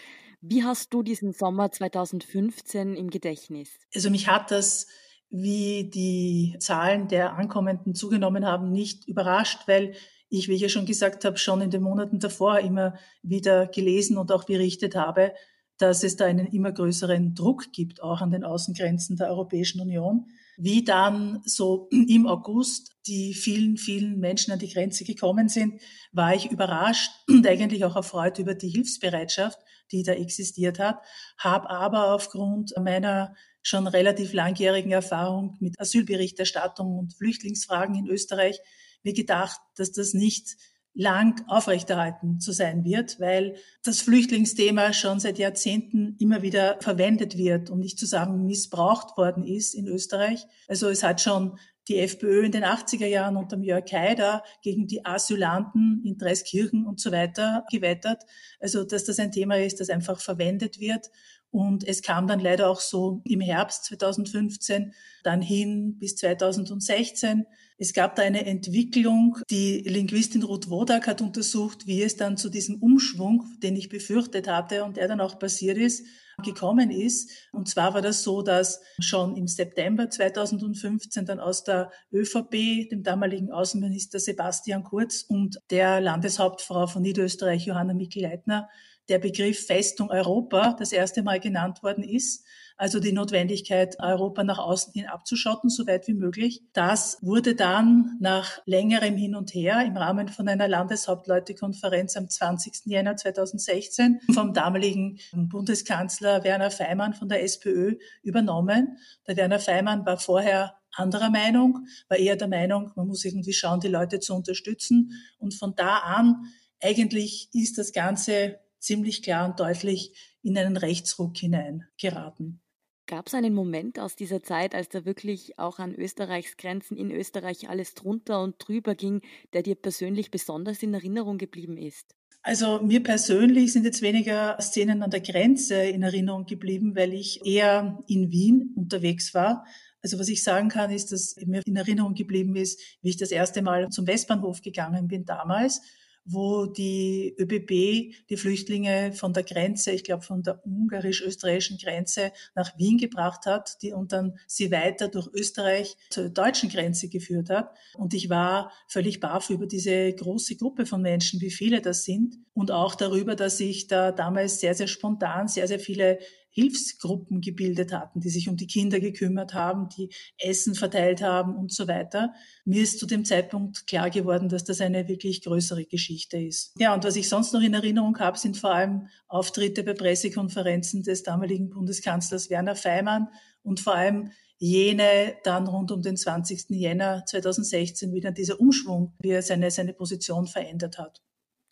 Wie 0.41 0.63
hast 0.63 0.95
du 0.95 1.03
diesen 1.03 1.33
Sommer 1.33 1.73
2015 1.73 2.95
im 2.95 3.11
Gedächtnis? 3.11 3.69
Also 3.93 4.11
mich 4.11 4.29
hat 4.29 4.53
das, 4.53 4.87
wie 5.29 5.91
die 5.91 6.57
Zahlen 6.61 7.09
der 7.09 7.35
Ankommenden 7.35 7.97
zugenommen 7.97 8.47
haben, 8.47 8.71
nicht 8.71 9.09
überrascht, 9.09 9.67
weil 9.67 9.95
ich, 10.29 10.47
wie 10.47 10.55
ich 10.55 10.61
ja 10.61 10.69
schon 10.69 10.87
gesagt 10.87 11.25
habe, 11.25 11.37
schon 11.37 11.63
in 11.63 11.71
den 11.71 11.83
Monaten 11.83 12.21
davor 12.21 12.61
immer 12.61 12.95
wieder 13.23 13.67
gelesen 13.67 14.17
und 14.17 14.31
auch 14.31 14.45
berichtet 14.45 14.95
habe, 14.95 15.35
dass 15.79 16.05
es 16.05 16.15
da 16.15 16.27
einen 16.27 16.47
immer 16.47 16.71
größeren 16.71 17.35
Druck 17.35 17.73
gibt, 17.73 18.05
auch 18.05 18.21
an 18.21 18.31
den 18.31 18.45
Außengrenzen 18.45 19.17
der 19.17 19.31
Europäischen 19.31 19.81
Union. 19.81 20.27
Wie 20.57 20.85
dann 20.85 21.43
so 21.45 21.89
im 22.09 22.27
August 22.27 22.93
die 23.07 23.35
vielen, 23.35 23.77
vielen 23.77 24.19
Menschen 24.19 24.53
an 24.53 24.59
die 24.59 24.73
Grenze 24.73 25.05
gekommen 25.05 25.49
sind, 25.49 25.81
war 26.13 26.35
ich 26.35 26.51
überrascht 26.51 27.11
und 27.29 27.47
eigentlich 27.47 27.85
auch 27.85 27.97
erfreut 27.97 28.39
über 28.39 28.55
die 28.55 28.69
Hilfsbereitschaft 28.69 29.59
die 29.93 30.03
da 30.03 30.13
existiert 30.13 30.79
hat, 30.79 31.01
habe 31.39 31.71
aber 31.71 32.15
aufgrund 32.15 32.75
meiner 32.79 33.35
schon 33.63 33.87
relativ 33.87 34.33
langjährigen 34.33 34.93
Erfahrung 34.93 35.57
mit 35.61 35.79
Asylberichterstattung 35.81 36.99
und 36.99 37.15
Flüchtlingsfragen 37.15 37.97
in 37.97 38.07
Österreich 38.07 38.61
mir 39.03 39.13
gedacht, 39.13 39.61
dass 39.77 39.93
das 39.93 40.15
nicht 40.15 40.57
lang 40.97 41.45
aufrechterhalten 41.47 42.41
zu 42.41 42.53
sein 42.53 42.85
wird, 42.85 43.21
weil 43.21 43.57
das 43.85 44.01
Flüchtlingsthema 44.01 44.95
schon 44.95 45.21
seit 45.21 45.39
Jahrzehnten 45.39 46.17
immer 46.19 46.41
wieder 46.41 46.79
verwendet 46.81 47.37
wird, 47.37 47.69
um 47.69 47.81
nicht 47.81 47.99
zu 47.99 48.07
sagen 48.07 48.47
missbraucht 48.47 49.17
worden 49.19 49.45
ist 49.45 49.75
in 49.75 49.87
Österreich. 49.87 50.47
Also 50.69 50.89
es 50.89 51.03
hat 51.03 51.21
schon 51.21 51.59
die 51.89 51.99
FPÖ 51.99 52.45
in 52.45 52.53
den 52.53 52.65
80er 52.65 53.07
Jahren 53.07 53.37
unter 53.37 53.59
Jörg 53.59 53.93
Haider 53.93 54.43
gegen 54.63 54.87
die 54.87 55.05
Asylanten 55.05 56.03
in 56.05 56.19
Dreiskirchen 56.19 56.85
und 56.87 56.99
so 56.99 57.13
weiter 57.13 57.65
gewettert. 57.71 58.25
Also, 58.59 58.83
dass 58.83 59.05
das 59.05 59.19
ein 59.19 59.31
Thema 59.31 59.57
ist, 59.59 59.79
das 59.79 59.91
einfach 59.91 60.21
verwendet 60.21 60.81
wird. 60.81 61.11
Und 61.51 61.87
es 61.87 62.03
kam 62.03 62.27
dann 62.27 62.41
leider 62.41 62.69
auch 62.69 62.81
so 62.81 63.23
im 63.25 63.41
Herbst 63.41 63.85
2015, 63.85 64.95
dann 65.23 65.41
hin 65.41 65.97
bis 65.99 66.17
2016. 66.17 67.47
Es 67.79 67.93
gab 67.93 68.17
da 68.17 68.23
eine 68.23 68.47
Entwicklung. 68.47 69.39
Die 69.51 69.81
Linguistin 69.81 70.43
Ruth 70.43 70.71
Wodak 70.71 71.07
hat 71.07 71.21
untersucht, 71.21 71.87
wie 71.87 72.03
es 72.03 72.17
dann 72.17 72.39
zu 72.39 72.49
diesem 72.49 72.77
Umschwung, 72.83 73.45
den 73.63 73.77
ich 73.77 73.91
befürchtet 73.91 74.49
hatte 74.49 74.85
und 74.85 74.97
der 74.97 75.09
dann 75.09 75.21
auch 75.21 75.39
passiert 75.39 75.77
ist, 75.77 76.07
gekommen 76.43 76.91
ist. 76.91 77.31
Und 77.53 77.69
zwar 77.69 77.93
war 77.93 78.01
das 78.01 78.23
so, 78.23 78.41
dass 78.41 78.81
schon 78.99 79.37
im 79.37 79.47
September 79.47 80.09
2015 80.09 81.27
dann 81.27 81.39
aus 81.39 81.65
der 81.65 81.91
ÖVP, 82.13 82.89
dem 82.91 83.03
damaligen 83.03 83.53
Außenminister 83.53 84.21
Sebastian 84.21 84.83
Kurz 84.83 85.23
und 85.23 85.59
der 85.71 86.01
Landeshauptfrau 86.01 86.87
von 86.87 87.03
Niederösterreich, 87.03 87.67
Johanna 87.67 87.93
Mikl-Leitner, 87.93 88.69
der 89.09 89.19
Begriff 89.19 89.67
Festung 89.67 90.11
Europa 90.11 90.77
das 90.79 90.93
erste 90.93 91.23
Mal 91.23 91.41
genannt 91.41 91.83
worden 91.83 92.05
ist. 92.05 92.45
Also 92.79 93.01
die 93.01 93.13
Notwendigkeit, 93.13 93.99
Europa 94.01 94.45
nach 94.45 94.59
außen 94.59 94.93
hin 94.93 95.07
abzuschotten, 95.07 95.71
so 95.71 95.87
weit 95.87 96.07
wie 96.09 96.15
möglich. 96.15 96.63
Das 96.75 97.17
wurde 97.23 97.55
dann 97.55 98.19
nach 98.21 98.61
längerem 98.67 99.17
Hin 99.17 99.35
und 99.35 99.55
Her 99.55 99.83
im 99.87 99.97
Rahmen 99.97 100.29
von 100.29 100.47
einer 100.47 100.69
Landeshauptleutekonferenz 100.69 102.17
am 102.19 102.29
20. 102.29 102.83
Jänner 102.85 103.17
2016 103.17 104.21
vom 104.35 104.53
damaligen 104.53 105.19
Bundeskanzler 105.33 106.45
Werner 106.45 106.71
Feimann 106.71 107.15
von 107.15 107.31
der 107.31 107.43
SPÖ 107.43 107.97
übernommen. 108.23 108.99
Der 109.27 109.39
Werner 109.39 109.59
Feimann 109.59 110.05
war 110.05 110.19
vorher 110.19 110.77
anderer 110.93 111.31
Meinung, 111.31 111.87
war 112.09 112.19
eher 112.19 112.37
der 112.37 112.49
Meinung, 112.49 112.93
man 112.95 113.07
muss 113.07 113.25
irgendwie 113.25 113.53
schauen, 113.53 113.81
die 113.81 113.89
Leute 113.89 114.21
zu 114.21 114.35
unterstützen. 114.35 115.13
Und 115.39 115.55
von 115.55 115.75
da 115.77 115.99
an 115.99 116.47
eigentlich 116.83 117.49
ist 117.53 117.79
das 117.79 117.93
Ganze 117.93 118.59
ziemlich 118.87 119.23
klar 119.23 119.49
und 119.49 119.61
deutlich 119.61 120.13
in 120.43 120.57
einen 120.57 120.77
Rechtsruck 120.77 121.37
hinein 121.37 121.85
geraten. 122.01 122.61
Gab 123.09 123.29
es 123.29 123.35
einen 123.35 123.55
Moment 123.55 124.01
aus 124.01 124.17
dieser 124.17 124.43
Zeit, 124.43 124.75
als 124.75 124.89
da 124.89 125.05
wirklich 125.05 125.59
auch 125.59 125.79
an 125.79 125.95
Österreichs 125.95 126.57
Grenzen 126.57 126.97
in 126.97 127.13
Österreich 127.13 127.69
alles 127.69 127.95
drunter 127.95 128.43
und 128.43 128.57
drüber 128.59 128.97
ging, 128.97 129.23
der 129.53 129.63
dir 129.63 129.77
persönlich 129.77 130.33
besonders 130.33 130.83
in 130.83 130.93
Erinnerung 130.93 131.39
geblieben 131.39 131.77
ist? 131.77 132.17
Also 132.43 132.81
mir 132.81 133.03
persönlich 133.03 133.73
sind 133.73 133.85
jetzt 133.85 134.03
weniger 134.03 134.57
Szenen 134.61 135.03
an 135.03 135.11
der 135.11 135.21
Grenze 135.21 135.83
in 135.83 136.03
Erinnerung 136.03 136.47
geblieben, 136.47 136.95
weil 136.97 137.13
ich 137.13 137.45
eher 137.45 138.03
in 138.09 138.31
Wien 138.31 138.73
unterwegs 138.77 139.35
war. 139.35 139.65
Also 140.03 140.19
was 140.19 140.29
ich 140.29 140.43
sagen 140.43 140.69
kann, 140.69 140.91
ist, 140.91 141.11
dass 141.11 141.37
mir 141.45 141.63
in 141.65 141.77
Erinnerung 141.77 142.15
geblieben 142.15 142.55
ist, 142.55 142.81
wie 143.03 143.11
ich 143.11 143.17
das 143.17 143.31
erste 143.31 143.63
Mal 143.63 143.89
zum 143.89 144.07
Westbahnhof 144.07 144.63
gegangen 144.63 145.09
bin 145.09 145.25
damals 145.25 145.81
wo 146.27 146.67
die 146.67 147.35
ÖBB 147.39 148.15
die 148.29 148.37
Flüchtlinge 148.37 149.13
von 149.13 149.33
der 149.33 149.45
Grenze, 149.45 149.93
ich 149.93 150.05
glaube 150.05 150.23
von 150.23 150.43
der 150.43 150.65
ungarisch-österreichischen 150.67 151.79
Grenze 151.79 152.33
nach 152.55 152.77
Wien 152.77 152.99
gebracht 152.99 153.47
hat, 153.47 153.81
die 153.83 153.93
und 153.93 154.13
dann 154.13 154.39
sie 154.47 154.71
weiter 154.71 155.09
durch 155.09 155.29
Österreich 155.33 155.97
zur 156.11 156.29
deutschen 156.29 156.69
Grenze 156.69 157.09
geführt 157.09 157.49
hat. 157.49 157.77
Und 157.95 158.13
ich 158.13 158.29
war 158.29 158.73
völlig 158.89 159.21
baff 159.21 159.51
über 159.51 159.67
diese 159.67 160.13
große 160.13 160.57
Gruppe 160.57 160.85
von 160.85 161.01
Menschen, 161.01 161.41
wie 161.41 161.51
viele 161.51 161.81
das 161.81 162.05
sind 162.05 162.37
und 162.55 162.71
auch 162.71 162.95
darüber, 162.95 163.37
dass 163.37 163.61
ich 163.61 163.87
da 163.87 164.13
damals 164.13 164.61
sehr, 164.61 164.75
sehr 164.75 164.89
spontan 164.89 165.49
sehr, 165.49 165.69
sehr 165.69 165.81
viele 165.81 166.19
Hilfsgruppen 166.57 167.43
gebildet 167.43 167.93
hatten, 167.93 168.21
die 168.21 168.31
sich 168.31 168.49
um 168.49 168.57
die 168.57 168.67
Kinder 168.67 168.99
gekümmert 168.99 169.53
haben, 169.53 169.91
die 169.91 170.09
Essen 170.39 170.75
verteilt 170.75 171.21
haben 171.21 171.55
und 171.55 171.71
so 171.71 171.87
weiter. 171.87 172.33
Mir 172.65 172.83
ist 172.83 172.99
zu 172.99 173.05
dem 173.05 173.27
Zeitpunkt 173.27 173.87
klar 173.87 174.09
geworden, 174.09 174.49
dass 174.49 174.65
das 174.65 174.81
eine 174.81 175.07
wirklich 175.07 175.43
größere 175.43 175.85
Geschichte 175.85 176.39
ist. 176.39 176.73
Ja, 176.79 176.95
und 176.95 177.05
was 177.05 177.17
ich 177.17 177.29
sonst 177.29 177.53
noch 177.53 177.61
in 177.61 177.75
Erinnerung 177.75 178.19
habe, 178.21 178.39
sind 178.39 178.57
vor 178.57 178.73
allem 178.73 179.09
Auftritte 179.29 179.85
bei 179.85 179.93
Pressekonferenzen 179.93 181.03
des 181.03 181.23
damaligen 181.23 181.69
Bundeskanzlers 181.69 182.49
Werner 182.49 182.75
Feimann 182.75 183.29
und 183.63 183.81
vor 183.81 183.95
allem 183.95 184.31
jene 184.57 185.35
dann 185.45 185.67
rund 185.67 185.93
um 185.93 186.01
den 186.01 186.17
20. 186.17 186.71
Jänner 186.71 187.27
2016 187.27 188.15
wieder 188.15 188.33
dieser 188.33 188.59
Umschwung, 188.59 189.13
wie 189.21 189.33
er 189.33 189.43
seine, 189.43 189.71
seine 189.71 189.93
Position 189.93 190.47
verändert 190.47 190.97
hat. 190.97 191.21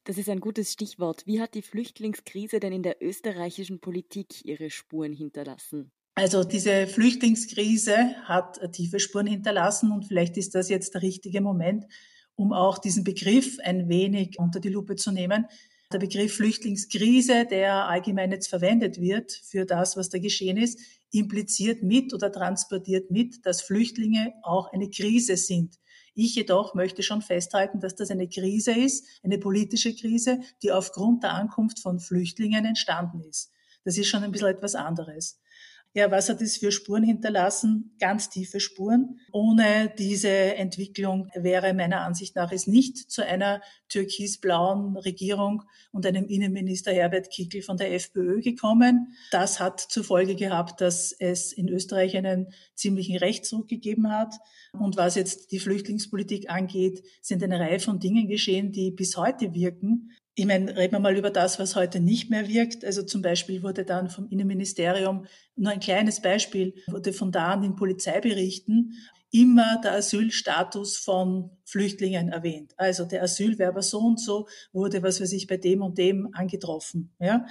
Das 0.04 0.18
ist 0.18 0.28
ein 0.28 0.40
gutes 0.40 0.70
Stichwort. 0.70 1.26
Wie 1.26 1.40
hat 1.40 1.54
die 1.54 1.62
Flüchtlingskrise 1.62 2.60
denn 2.60 2.74
in 2.74 2.82
der 2.82 3.02
österreichischen 3.02 3.80
Politik 3.80 4.44
ihre 4.44 4.68
Spuren 4.68 5.14
hinterlassen? 5.14 5.90
Also 6.14 6.44
diese 6.44 6.86
Flüchtlingskrise 6.86 8.14
hat 8.24 8.60
tiefe 8.72 9.00
Spuren 9.00 9.26
hinterlassen 9.26 9.90
und 9.92 10.04
vielleicht 10.04 10.36
ist 10.36 10.54
das 10.54 10.68
jetzt 10.68 10.92
der 10.94 11.00
richtige 11.02 11.40
Moment, 11.40 11.86
um 12.36 12.52
auch 12.52 12.76
diesen 12.76 13.02
Begriff 13.02 13.58
ein 13.64 13.88
wenig 13.88 14.38
unter 14.38 14.60
die 14.60 14.68
Lupe 14.68 14.96
zu 14.96 15.10
nehmen. 15.10 15.46
Der 15.90 15.98
Begriff 15.98 16.34
Flüchtlingskrise, 16.34 17.46
der 17.46 17.88
allgemein 17.88 18.30
jetzt 18.30 18.48
verwendet 18.48 19.00
wird 19.00 19.32
für 19.32 19.64
das, 19.64 19.96
was 19.96 20.10
da 20.10 20.18
geschehen 20.18 20.58
ist, 20.58 20.78
impliziert 21.12 21.82
mit 21.82 22.12
oder 22.12 22.30
transportiert 22.30 23.10
mit, 23.10 23.46
dass 23.46 23.62
Flüchtlinge 23.62 24.34
auch 24.42 24.70
eine 24.72 24.90
Krise 24.90 25.38
sind. 25.38 25.78
Ich 26.14 26.34
jedoch 26.36 26.74
möchte 26.74 27.02
schon 27.02 27.22
festhalten, 27.22 27.80
dass 27.80 27.96
das 27.96 28.10
eine 28.10 28.28
Krise 28.28 28.72
ist, 28.72 29.04
eine 29.22 29.38
politische 29.38 29.94
Krise, 29.94 30.40
die 30.62 30.70
aufgrund 30.70 31.24
der 31.24 31.34
Ankunft 31.34 31.80
von 31.80 31.98
Flüchtlingen 31.98 32.64
entstanden 32.64 33.20
ist. 33.20 33.50
Das 33.84 33.98
ist 33.98 34.08
schon 34.08 34.22
ein 34.22 34.32
bisschen 34.32 34.48
etwas 34.48 34.74
anderes. 34.74 35.40
Ja, 35.96 36.10
was 36.10 36.28
hat 36.28 36.42
es 36.42 36.56
für 36.56 36.72
Spuren 36.72 37.04
hinterlassen? 37.04 37.94
Ganz 38.00 38.28
tiefe 38.28 38.58
Spuren. 38.58 39.20
Ohne 39.30 39.94
diese 39.96 40.28
Entwicklung 40.28 41.28
wäre 41.36 41.72
meiner 41.72 42.00
Ansicht 42.00 42.34
nach 42.34 42.50
es 42.50 42.66
nicht 42.66 42.96
zu 43.12 43.24
einer 43.24 43.62
türkisblauen 43.88 44.96
Regierung 44.96 45.62
und 45.92 46.04
einem 46.04 46.26
Innenminister 46.26 46.92
Herbert 46.92 47.30
Kickl 47.30 47.62
von 47.62 47.76
der 47.76 47.94
FPÖ 47.94 48.40
gekommen. 48.40 49.14
Das 49.30 49.60
hat 49.60 49.78
zur 49.78 50.02
Folge 50.02 50.34
gehabt, 50.34 50.80
dass 50.80 51.12
es 51.12 51.52
in 51.52 51.68
Österreich 51.68 52.16
einen 52.16 52.52
ziemlichen 52.74 53.16
Rechtsruck 53.16 53.68
gegeben 53.68 54.10
hat. 54.10 54.34
Und 54.72 54.96
was 54.96 55.14
jetzt 55.14 55.52
die 55.52 55.60
Flüchtlingspolitik 55.60 56.50
angeht, 56.50 57.04
sind 57.22 57.40
eine 57.44 57.60
Reihe 57.60 57.78
von 57.78 58.00
Dingen 58.00 58.26
geschehen, 58.26 58.72
die 58.72 58.90
bis 58.90 59.16
heute 59.16 59.54
wirken. 59.54 60.10
Ich 60.36 60.46
meine, 60.46 60.76
reden 60.76 60.94
wir 60.94 60.98
mal 60.98 61.16
über 61.16 61.30
das, 61.30 61.60
was 61.60 61.76
heute 61.76 62.00
nicht 62.00 62.28
mehr 62.28 62.48
wirkt. 62.48 62.84
Also 62.84 63.04
zum 63.04 63.22
Beispiel 63.22 63.62
wurde 63.62 63.84
dann 63.84 64.10
vom 64.10 64.26
Innenministerium, 64.28 65.26
nur 65.54 65.72
ein 65.72 65.80
kleines 65.80 66.20
Beispiel, 66.20 66.74
wurde 66.88 67.12
von 67.12 67.30
da 67.30 67.52
an 67.52 67.62
in 67.62 67.76
Polizeiberichten 67.76 68.94
immer 69.30 69.80
der 69.82 69.94
Asylstatus 69.94 70.96
von 70.96 71.50
Flüchtlingen 71.64 72.28
erwähnt. 72.28 72.72
Also 72.76 73.04
der 73.04 73.22
Asylwerber 73.22 73.82
so 73.82 73.98
und 73.98 74.20
so 74.20 74.46
wurde, 74.72 75.02
was 75.02 75.20
weiß 75.20 75.32
ich, 75.32 75.46
bei 75.46 75.56
dem 75.56 75.82
und 75.82 75.98
dem 75.98 76.28
angetroffen. 76.32 77.12
Ja? 77.18 77.44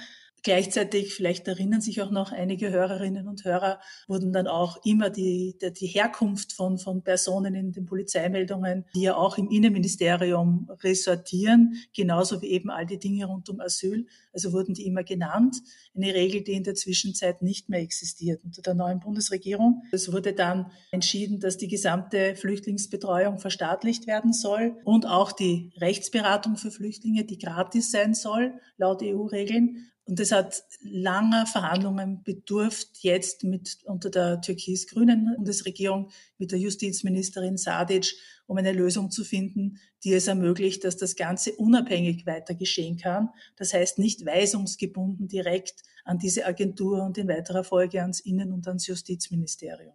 Gleichzeitig, 0.43 1.13
vielleicht 1.13 1.47
erinnern 1.47 1.79
sich 1.79 2.01
auch 2.01 2.11
noch 2.11 2.33
einige 2.33 2.69
Hörerinnen 2.69 3.29
und 3.29 3.45
Hörer, 3.45 3.79
wurden 4.09 4.33
dann 4.33 4.47
auch 4.47 4.77
immer 4.83 5.09
die, 5.09 5.57
die, 5.61 5.71
die 5.71 5.87
Herkunft 5.87 6.51
von, 6.51 6.77
von 6.77 7.01
Personen 7.01 7.55
in 7.55 7.71
den 7.71 7.85
Polizeimeldungen, 7.85 8.83
die 8.93 9.03
ja 9.03 9.15
auch 9.15 9.37
im 9.37 9.49
Innenministerium 9.49 10.69
resortieren, 10.81 11.75
genauso 11.95 12.41
wie 12.41 12.47
eben 12.47 12.69
all 12.69 12.85
die 12.85 12.99
Dinge 12.99 13.25
rund 13.25 13.49
um 13.49 13.61
Asyl. 13.61 14.05
Also 14.33 14.51
wurden 14.51 14.73
die 14.73 14.85
immer 14.85 15.05
genannt. 15.05 15.55
Eine 15.95 16.13
Regel, 16.13 16.41
die 16.41 16.53
in 16.53 16.63
der 16.63 16.75
Zwischenzeit 16.75 17.41
nicht 17.41 17.69
mehr 17.69 17.79
existiert 17.79 18.43
unter 18.43 18.61
der 18.61 18.73
neuen 18.73 18.99
Bundesregierung. 18.99 19.83
Es 19.93 20.11
wurde 20.11 20.33
dann 20.33 20.71
entschieden, 20.91 21.39
dass 21.39 21.55
die 21.55 21.69
gesamte 21.69 22.35
Flüchtlingsbetreuung 22.35 23.39
verstaatlicht 23.39 24.07
werden 24.07 24.33
soll 24.33 24.75
und 24.83 25.05
auch 25.05 25.31
die 25.31 25.71
Rechtsberatung 25.77 26.57
für 26.57 26.71
Flüchtlinge, 26.71 27.23
die 27.23 27.37
gratis 27.37 27.91
sein 27.91 28.13
soll, 28.13 28.59
laut 28.77 29.01
EU-Regeln. 29.01 29.89
Und 30.05 30.19
es 30.19 30.33
hat 30.33 30.63
langer 30.81 31.45
Verhandlungen 31.45 32.23
bedurft, 32.23 32.89
jetzt 32.99 33.45
mit 33.45 33.77
unter 33.85 34.09
der 34.09 34.41
türkis-grünen 34.41 35.33
Bundesregierung 35.35 36.09
mit 36.37 36.51
der 36.51 36.59
Justizministerin 36.59 37.57
Sadic, 37.57 38.13
um 38.45 38.57
eine 38.57 38.73
Lösung 38.73 39.11
zu 39.11 39.23
finden, 39.23 39.79
die 40.03 40.13
es 40.13 40.27
ermöglicht, 40.27 40.83
dass 40.83 40.97
das 40.97 41.15
Ganze 41.15 41.53
unabhängig 41.53 42.25
weiter 42.25 42.53
geschehen 42.53 42.97
kann. 42.97 43.29
Das 43.55 43.73
heißt 43.73 43.97
nicht 43.97 44.25
weisungsgebunden 44.25 45.29
direkt 45.29 45.83
an 46.03 46.19
diese 46.19 46.45
Agentur 46.45 47.01
und 47.01 47.17
in 47.17 47.29
weiterer 47.29 47.63
Folge 47.63 48.01
ans 48.01 48.19
Innen- 48.19 48.51
und 48.51 48.67
ans 48.67 48.87
Justizministerium. 48.87 49.93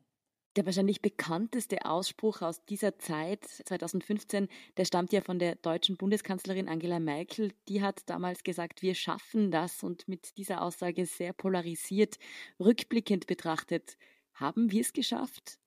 Der 0.59 0.67
wahrscheinlich 0.67 1.01
bekannteste 1.01 1.85
Ausspruch 1.85 2.43
aus 2.43 2.65
dieser 2.65 2.99
Zeit, 2.99 3.45
2015, 3.45 4.49
der 4.77 4.85
stammt 4.87 5.13
ja 5.13 5.21
von 5.21 5.39
der 5.39 5.55
deutschen 5.55 5.97
Bundeskanzlerin 5.97 6.69
Angela 6.69 6.99
Merkel. 6.99 7.53
Die 7.69 7.81
hat 7.81 8.01
damals 8.07 8.43
gesagt, 8.43 8.83
wir 8.83 8.97
schaffen 8.97 9.53
das 9.53 9.85
und 9.85 10.09
mit 10.09 10.37
dieser 10.37 10.63
Aussage 10.63 11.07
sehr 11.07 11.33
polarisiert, 11.33 12.19
rückblickend 12.59 13.29
betrachtet. 13.29 13.97
Haben 14.35 14.73
wir 14.73 14.81
es 14.81 14.93
geschafft? 14.93 15.61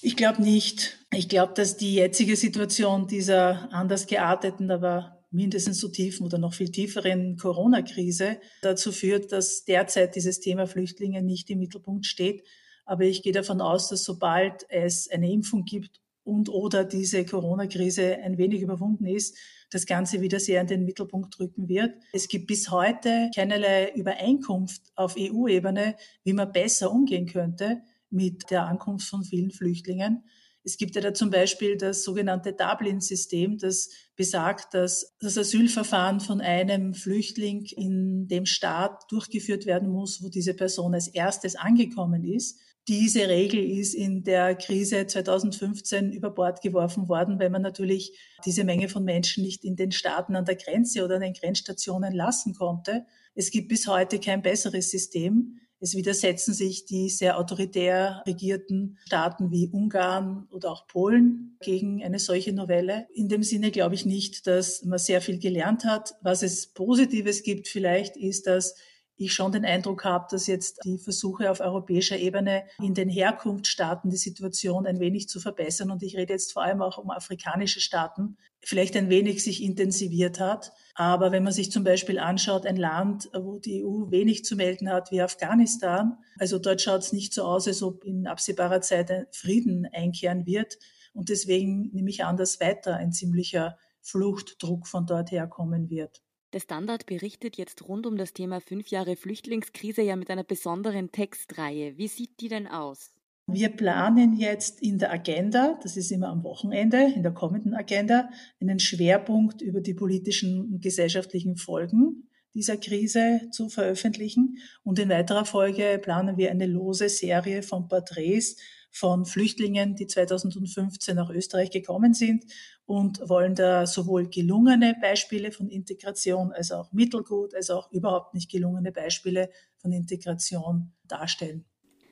Ich 0.00 0.16
glaube 0.16 0.42
nicht. 0.42 0.98
Ich 1.12 1.28
glaube, 1.28 1.52
dass 1.54 1.76
die 1.76 1.94
jetzige 1.94 2.34
Situation 2.34 3.06
dieser 3.06 3.72
anders 3.72 4.08
gearteten, 4.08 4.72
aber 4.72 5.24
mindestens 5.30 5.78
so 5.78 5.86
tiefen 5.86 6.26
oder 6.26 6.38
noch 6.38 6.54
viel 6.54 6.72
tieferen 6.72 7.36
Corona-Krise 7.36 8.40
dazu 8.60 8.90
führt, 8.90 9.30
dass 9.30 9.64
derzeit 9.64 10.16
dieses 10.16 10.40
Thema 10.40 10.66
Flüchtlinge 10.66 11.22
nicht 11.22 11.48
im 11.48 11.60
Mittelpunkt 11.60 12.06
steht, 12.06 12.42
aber 12.84 13.04
ich 13.04 13.22
gehe 13.22 13.32
davon 13.32 13.60
aus, 13.60 13.88
dass 13.88 14.04
sobald 14.04 14.66
es 14.68 15.08
eine 15.10 15.30
Impfung 15.30 15.64
gibt 15.64 16.00
und 16.24 16.48
oder 16.48 16.84
diese 16.84 17.24
Corona-Krise 17.24 18.18
ein 18.18 18.38
wenig 18.38 18.62
überwunden 18.62 19.06
ist, 19.06 19.36
das 19.70 19.86
Ganze 19.86 20.20
wieder 20.20 20.38
sehr 20.38 20.60
in 20.60 20.66
den 20.66 20.84
Mittelpunkt 20.84 21.38
rücken 21.40 21.68
wird. 21.68 21.94
Es 22.12 22.28
gibt 22.28 22.46
bis 22.46 22.70
heute 22.70 23.30
keinerlei 23.34 23.92
Übereinkunft 23.94 24.82
auf 24.94 25.16
EU-Ebene, 25.18 25.96
wie 26.24 26.32
man 26.32 26.52
besser 26.52 26.92
umgehen 26.92 27.26
könnte 27.26 27.82
mit 28.10 28.50
der 28.50 28.66
Ankunft 28.66 29.08
von 29.08 29.24
vielen 29.24 29.50
Flüchtlingen. 29.50 30.24
Es 30.64 30.76
gibt 30.76 30.94
ja 30.94 31.00
da 31.00 31.12
zum 31.12 31.30
Beispiel 31.30 31.76
das 31.76 32.04
sogenannte 32.04 32.52
Dublin-System, 32.52 33.58
das 33.58 33.90
besagt, 34.14 34.74
dass 34.74 35.16
das 35.18 35.36
Asylverfahren 35.36 36.20
von 36.20 36.40
einem 36.40 36.94
Flüchtling 36.94 37.64
in 37.64 38.28
dem 38.28 38.46
Staat 38.46 39.10
durchgeführt 39.10 39.66
werden 39.66 39.88
muss, 39.90 40.22
wo 40.22 40.28
diese 40.28 40.54
Person 40.54 40.94
als 40.94 41.08
erstes 41.08 41.56
angekommen 41.56 42.22
ist. 42.24 42.60
Diese 42.88 43.28
Regel 43.28 43.62
ist 43.62 43.94
in 43.94 44.24
der 44.24 44.56
Krise 44.56 45.06
2015 45.06 46.10
über 46.12 46.30
Bord 46.30 46.62
geworfen 46.62 47.08
worden, 47.08 47.38
weil 47.38 47.50
man 47.50 47.62
natürlich 47.62 48.18
diese 48.44 48.64
Menge 48.64 48.88
von 48.88 49.04
Menschen 49.04 49.44
nicht 49.44 49.64
in 49.64 49.76
den 49.76 49.92
Staaten 49.92 50.34
an 50.34 50.44
der 50.44 50.56
Grenze 50.56 51.04
oder 51.04 51.16
an 51.16 51.20
den 51.20 51.34
Grenzstationen 51.34 52.12
lassen 52.12 52.54
konnte. 52.54 53.06
Es 53.36 53.52
gibt 53.52 53.68
bis 53.68 53.86
heute 53.86 54.18
kein 54.18 54.42
besseres 54.42 54.90
System. 54.90 55.60
Es 55.78 55.94
widersetzen 55.94 56.54
sich 56.54 56.84
die 56.84 57.08
sehr 57.08 57.38
autoritär 57.38 58.22
regierten 58.26 58.98
Staaten 59.06 59.52
wie 59.52 59.68
Ungarn 59.68 60.48
oder 60.50 60.72
auch 60.72 60.86
Polen 60.88 61.56
gegen 61.60 62.02
eine 62.02 62.18
solche 62.18 62.52
Novelle. 62.52 63.06
In 63.14 63.28
dem 63.28 63.44
Sinne 63.44 63.70
glaube 63.70 63.94
ich 63.94 64.06
nicht, 64.06 64.46
dass 64.48 64.84
man 64.84 64.98
sehr 64.98 65.20
viel 65.20 65.38
gelernt 65.38 65.84
hat. 65.84 66.14
Was 66.20 66.42
es 66.42 66.68
Positives 66.68 67.44
gibt 67.44 67.68
vielleicht, 67.68 68.16
ist, 68.16 68.46
dass 68.46 68.74
ich 69.16 69.32
schon 69.32 69.52
den 69.52 69.64
Eindruck 69.64 70.04
habe, 70.04 70.26
dass 70.30 70.46
jetzt 70.46 70.80
die 70.84 70.98
Versuche 70.98 71.50
auf 71.50 71.60
europäischer 71.60 72.16
Ebene 72.18 72.64
in 72.80 72.94
den 72.94 73.08
Herkunftsstaaten 73.08 74.10
die 74.10 74.16
Situation 74.16 74.86
ein 74.86 75.00
wenig 75.00 75.28
zu 75.28 75.40
verbessern, 75.40 75.90
und 75.90 76.02
ich 76.02 76.16
rede 76.16 76.32
jetzt 76.32 76.52
vor 76.52 76.62
allem 76.62 76.82
auch 76.82 76.98
um 76.98 77.10
afrikanische 77.10 77.80
Staaten, 77.80 78.36
vielleicht 78.64 78.96
ein 78.96 79.10
wenig 79.10 79.42
sich 79.42 79.62
intensiviert 79.62 80.40
hat. 80.40 80.72
Aber 80.94 81.32
wenn 81.32 81.42
man 81.42 81.52
sich 81.52 81.72
zum 81.72 81.84
Beispiel 81.84 82.18
anschaut, 82.18 82.66
ein 82.66 82.76
Land, 82.76 83.30
wo 83.34 83.58
die 83.58 83.84
EU 83.84 84.10
wenig 84.10 84.44
zu 84.44 84.56
melden 84.56 84.90
hat, 84.90 85.10
wie 85.10 85.20
Afghanistan, 85.20 86.18
also 86.38 86.58
dort 86.58 86.80
schaut 86.80 87.00
es 87.00 87.12
nicht 87.12 87.34
so 87.34 87.44
aus, 87.44 87.66
als 87.66 87.82
ob 87.82 88.04
in 88.04 88.26
absehbarer 88.26 88.80
Zeit 88.80 89.10
ein 89.10 89.26
Frieden 89.32 89.86
einkehren 89.92 90.46
wird. 90.46 90.78
Und 91.12 91.28
deswegen 91.28 91.90
nehme 91.92 92.10
ich 92.10 92.24
an, 92.24 92.36
dass 92.36 92.60
weiter 92.60 92.96
ein 92.96 93.12
ziemlicher 93.12 93.76
Fluchtdruck 94.00 94.86
von 94.86 95.06
dort 95.06 95.30
herkommen 95.30 95.90
wird. 95.90 96.21
Der 96.52 96.60
Standard 96.60 97.06
berichtet 97.06 97.56
jetzt 97.56 97.88
rund 97.88 98.06
um 98.06 98.18
das 98.18 98.34
Thema 98.34 98.60
fünf 98.60 98.88
Jahre 98.88 99.16
Flüchtlingskrise 99.16 100.02
ja 100.02 100.16
mit 100.16 100.28
einer 100.28 100.44
besonderen 100.44 101.10
Textreihe. 101.10 101.96
Wie 101.96 102.08
sieht 102.08 102.40
die 102.40 102.48
denn 102.48 102.66
aus? 102.66 103.14
Wir 103.46 103.70
planen 103.70 104.36
jetzt 104.36 104.82
in 104.82 104.98
der 104.98 105.12
Agenda, 105.12 105.78
das 105.82 105.96
ist 105.96 106.12
immer 106.12 106.28
am 106.28 106.44
Wochenende, 106.44 107.12
in 107.16 107.22
der 107.22 107.32
kommenden 107.32 107.74
Agenda, 107.74 108.28
einen 108.60 108.78
Schwerpunkt 108.78 109.62
über 109.62 109.80
die 109.80 109.94
politischen 109.94 110.60
und 110.60 110.82
gesellschaftlichen 110.82 111.56
Folgen 111.56 112.28
dieser 112.54 112.76
Krise 112.76 113.48
zu 113.50 113.70
veröffentlichen. 113.70 114.58
Und 114.84 114.98
in 114.98 115.08
weiterer 115.08 115.46
Folge 115.46 115.98
planen 116.02 116.36
wir 116.36 116.50
eine 116.50 116.66
lose 116.66 117.08
Serie 117.08 117.62
von 117.62 117.88
Porträts 117.88 118.58
von 118.90 119.24
Flüchtlingen, 119.24 119.96
die 119.96 120.06
2015 120.06 121.16
nach 121.16 121.30
Österreich 121.30 121.70
gekommen 121.70 122.12
sind 122.12 122.44
und 122.86 123.28
wollen 123.28 123.54
da 123.54 123.86
sowohl 123.86 124.28
gelungene 124.28 124.96
Beispiele 125.00 125.52
von 125.52 125.68
Integration 125.68 126.52
als 126.52 126.72
auch 126.72 126.92
mittelgut, 126.92 127.54
als 127.54 127.70
auch 127.70 127.90
überhaupt 127.92 128.34
nicht 128.34 128.50
gelungene 128.50 128.92
Beispiele 128.92 129.50
von 129.76 129.92
Integration 129.92 130.92
darstellen. 131.06 131.64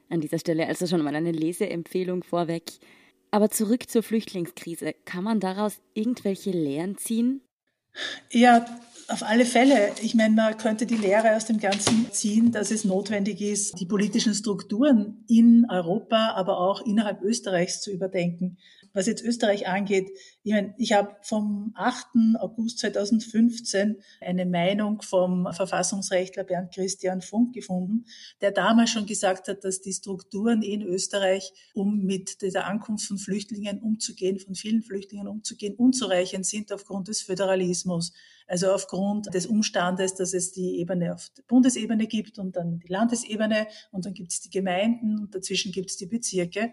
An 0.09 0.21
dieser 0.21 0.39
Stelle 0.39 0.67
also 0.67 0.87
schon 0.87 1.03
mal 1.03 1.15
eine 1.15 1.33
Leseempfehlung 1.33 2.25
vorweg. 2.25 2.73
Aber 3.31 3.49
zurück 3.49 3.89
zur 3.89 4.03
Flüchtlingskrise. 4.03 4.95
Kann 5.05 5.23
man 5.23 5.39
daraus 5.39 5.81
irgendwelche 5.95 6.51
Lehren 6.51 6.97
ziehen? 6.99 7.43
Ja, 8.31 8.67
auf 9.09 9.23
alle 9.23 9.45
Fälle. 9.45 9.93
Ich 10.03 10.15
meine, 10.15 10.35
man 10.35 10.57
könnte 10.57 10.87
die 10.87 10.97
Lehre 10.97 11.37
aus 11.37 11.47
dem 11.47 11.59
Ganzen 11.59 12.11
ziehen, 12.13 12.53
dass 12.53 12.71
es 12.71 12.85
notwendig 12.85 13.41
ist, 13.41 13.79
die 13.79 13.87
politischen 13.87 14.35
Strukturen 14.35 15.25
in 15.29 15.67
Europa, 15.69 16.33
aber 16.35 16.59
auch 16.59 16.81
innerhalb 16.85 17.23
Österreichs 17.23 17.81
zu 17.81 17.93
überdenken 17.93 18.57
was 18.93 19.07
jetzt 19.07 19.23
Österreich 19.23 19.69
angeht, 19.69 20.11
ich 20.43 20.53
meine, 20.53 20.75
ich 20.79 20.93
habe 20.93 21.17
vom 21.23 21.73
8. 21.75 22.07
August 22.39 22.79
2015 22.79 23.97
eine 24.21 24.47
Meinung 24.47 25.03
vom 25.03 25.49
Verfassungsrechtler 25.53 26.45
Bernd 26.45 26.73
Christian 26.73 27.21
Funk 27.21 27.55
gefunden, 27.55 28.07
der 28.41 28.51
damals 28.51 28.91
schon 28.91 29.07
gesagt 29.07 29.49
hat, 29.49 29.65
dass 29.65 29.81
die 29.81 29.93
Strukturen 29.93 30.63
in 30.63 30.83
Österreich, 30.83 31.53
um 31.75 32.05
mit 32.05 32.43
dieser 32.43 32.67
Ankunft 32.67 33.07
von 33.07 33.19
Flüchtlingen 33.19 33.81
umzugehen, 33.81 34.39
von 34.39 34.55
vielen 34.55 34.83
Flüchtlingen 34.83 35.29
umzugehen, 35.29 35.75
unzureichend 35.75 36.47
sind 36.47 36.73
aufgrund 36.73 37.09
des 37.09 37.23
Föderalismus. 37.23 38.13
Also 38.47 38.73
aufgrund 38.73 39.33
des 39.33 39.47
Umstandes, 39.47 40.17
dass 40.17 40.35
es 40.35 40.51
die 40.51 40.81
Ebene 40.81 41.15
auf 41.15 41.31
der 41.37 41.45
Bundesebene 41.45 42.09
gibt 42.09 42.39
und 42.39 42.57
dann 42.57 42.81
die 42.81 42.89
Landesebene 42.89 43.69
und 43.93 44.07
dann 44.07 44.15
gibt 44.15 44.33
es 44.33 44.41
die 44.41 44.51
Gemeinden 44.51 45.21
und 45.21 45.35
dazwischen 45.35 45.71
gibt 45.71 45.91
es 45.91 45.99
die 45.99 46.07
Bezirke. 46.07 46.73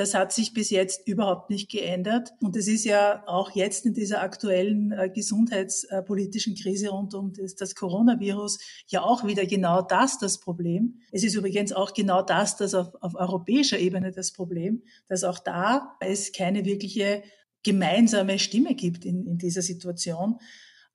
Das 0.00 0.14
hat 0.14 0.32
sich 0.32 0.54
bis 0.54 0.70
jetzt 0.70 1.06
überhaupt 1.06 1.50
nicht 1.50 1.70
geändert. 1.70 2.32
Und 2.40 2.56
es 2.56 2.68
ist 2.68 2.86
ja 2.86 3.22
auch 3.26 3.50
jetzt 3.50 3.84
in 3.84 3.92
dieser 3.92 4.22
aktuellen 4.22 4.92
äh, 4.92 5.10
gesundheitspolitischen 5.10 6.54
Krise 6.54 6.88
rund 6.88 7.12
um 7.12 7.34
das, 7.34 7.54
das, 7.54 7.74
Coronavirus 7.74 8.60
ja 8.86 9.02
auch 9.02 9.26
wieder 9.26 9.44
genau 9.44 9.82
das 9.82 10.18
das 10.18 10.40
Problem. 10.40 11.02
Es 11.12 11.22
ist 11.22 11.34
übrigens 11.34 11.74
auch 11.74 11.92
genau 11.92 12.22
das, 12.22 12.56
das 12.56 12.72
auf, 12.74 12.94
auf 13.02 13.14
europäischer 13.14 13.78
Ebene 13.78 14.10
das 14.10 14.32
Problem, 14.32 14.84
dass 15.06 15.22
auch 15.22 15.38
da 15.38 15.94
es 16.00 16.32
keine 16.32 16.64
wirkliche 16.64 17.22
gemeinsame 17.62 18.38
Stimme 18.38 18.74
gibt 18.74 19.04
in, 19.04 19.26
in 19.26 19.36
dieser 19.36 19.60
Situation. 19.60 20.38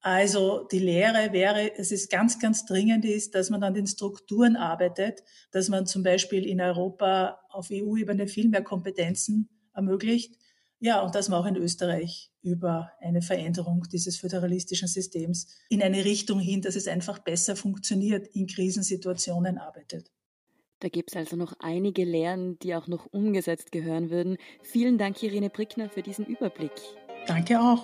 Also 0.01 0.67
die 0.71 0.79
Lehre 0.79 1.33
wäre, 1.33 1.77
es 1.77 1.91
ist 1.91 2.11
ganz, 2.11 2.39
ganz 2.39 2.65
dringend 2.65 3.05
ist, 3.05 3.33
dass 3.33 3.49
man 3.49 3.63
an 3.63 3.73
den 3.73 3.87
Strukturen 3.87 4.55
arbeitet, 4.55 5.23
dass 5.51 5.67
man 5.69 5.87
zum 5.87 6.03
Beispiel 6.03 6.45
in 6.45 6.61
Europa 6.61 7.39
auf 7.49 7.69
EU-Ebene 7.71 8.27
viel 8.27 8.49
mehr 8.49 8.63
Kompetenzen 8.63 9.49
ermöglicht. 9.73 10.35
Ja, 10.79 11.01
und 11.01 11.15
dass 11.15 11.29
man 11.29 11.41
auch 11.41 11.47
in 11.47 11.55
Österreich 11.55 12.31
über 12.43 12.91
eine 12.99 13.21
Veränderung 13.21 13.83
dieses 13.91 14.17
föderalistischen 14.17 14.87
Systems 14.87 15.47
in 15.69 15.81
eine 15.81 16.05
Richtung 16.05 16.39
hin, 16.39 16.61
dass 16.61 16.75
es 16.75 16.87
einfach 16.87 17.19
besser 17.19 17.55
funktioniert, 17.55 18.27
in 18.27 18.45
Krisensituationen 18.45 19.57
arbeitet. 19.57 20.11
Da 20.79 20.89
gibt 20.89 21.11
es 21.11 21.17
also 21.17 21.35
noch 21.35 21.53
einige 21.59 22.03
Lehren, 22.03 22.59
die 22.59 22.75
auch 22.75 22.87
noch 22.87 23.07
umgesetzt 23.07 23.71
gehören 23.71 24.11
würden. 24.11 24.37
Vielen 24.61 24.97
Dank, 24.97 25.23
Irene 25.23 25.49
Brickner, 25.49 25.89
für 25.89 26.03
diesen 26.03 26.25
Überblick. 26.25 26.73
Danke 27.25 27.59
auch. 27.59 27.83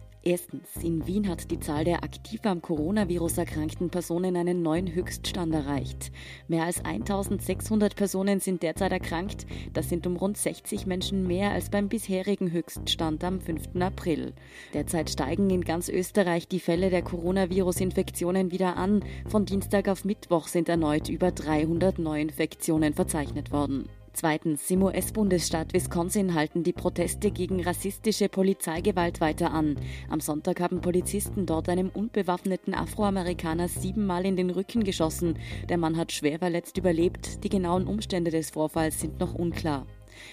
Erstens, 0.23 0.69
in 0.83 1.07
Wien 1.07 1.27
hat 1.27 1.49
die 1.49 1.59
Zahl 1.59 1.83
der 1.83 2.03
aktiv 2.03 2.41
am 2.43 2.61
Coronavirus 2.61 3.39
erkrankten 3.39 3.89
Personen 3.89 4.35
einen 4.35 4.61
neuen 4.61 4.93
Höchststand 4.93 5.51
erreicht. 5.51 6.11
Mehr 6.47 6.65
als 6.65 6.85
1600 6.85 7.95
Personen 7.95 8.39
sind 8.39 8.61
derzeit 8.61 8.91
erkrankt. 8.91 9.47
Das 9.73 9.89
sind 9.89 10.05
um 10.05 10.17
rund 10.17 10.37
60 10.37 10.85
Menschen 10.85 11.25
mehr 11.25 11.49
als 11.49 11.71
beim 11.71 11.89
bisherigen 11.89 12.51
Höchststand 12.51 13.23
am 13.23 13.41
5. 13.41 13.75
April. 13.79 14.33
Derzeit 14.75 15.09
steigen 15.09 15.49
in 15.49 15.63
ganz 15.63 15.89
Österreich 15.89 16.47
die 16.47 16.59
Fälle 16.59 16.91
der 16.91 17.01
Coronavirus-Infektionen 17.01 18.51
wieder 18.51 18.77
an. 18.77 19.03
Von 19.27 19.45
Dienstag 19.45 19.87
auf 19.87 20.05
Mittwoch 20.05 20.47
sind 20.47 20.69
erneut 20.69 21.09
über 21.09 21.31
300 21.31 21.97
Neuinfektionen 21.97 22.93
verzeichnet 22.93 23.51
worden. 23.51 23.89
Zweitens, 24.13 24.69
im 24.69 24.83
US-Bundesstaat 24.83 25.73
Wisconsin 25.73 26.35
halten 26.35 26.63
die 26.63 26.73
Proteste 26.73 27.31
gegen 27.31 27.63
rassistische 27.63 28.27
Polizeigewalt 28.27 29.21
weiter 29.21 29.51
an. 29.51 29.77
Am 30.09 30.19
Sonntag 30.19 30.59
haben 30.59 30.81
Polizisten 30.81 31.45
dort 31.45 31.69
einem 31.69 31.89
unbewaffneten 31.89 32.73
Afroamerikaner 32.73 33.69
siebenmal 33.69 34.25
in 34.25 34.35
den 34.35 34.49
Rücken 34.49 34.83
geschossen. 34.83 35.39
Der 35.69 35.77
Mann 35.77 35.95
hat 35.95 36.11
schwer 36.11 36.39
verletzt 36.39 36.77
überlebt. 36.77 37.43
Die 37.43 37.49
genauen 37.49 37.87
Umstände 37.87 38.31
des 38.31 38.49
Vorfalls 38.49 38.99
sind 38.99 39.19
noch 39.19 39.33
unklar. 39.33 39.87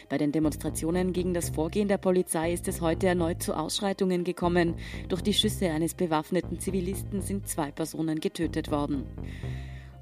Bei 0.09 0.19
den 0.19 0.33
Demonstrationen 0.33 1.13
gegen 1.13 1.33
das 1.33 1.51
Vorgehen 1.51 1.87
der 1.87 1.99
Polizei 1.99 2.53
ist 2.53 2.67
es 2.67 2.81
heute 2.81 3.07
erneut 3.07 3.43
zu 3.43 3.55
Ausschreitungen 3.57 4.25
gekommen. 4.25 4.75
Durch 5.09 5.23
die 5.23 5.35
Schüsse 5.35 5.71
eines 5.71 5.95
bewaffneten 5.95 6.59
Zivilisten 6.59 7.21
sind 7.21 7.49
zwei 7.49 7.71
Personen 7.71 8.19
getötet 8.19 8.73
worden. 8.73 9.05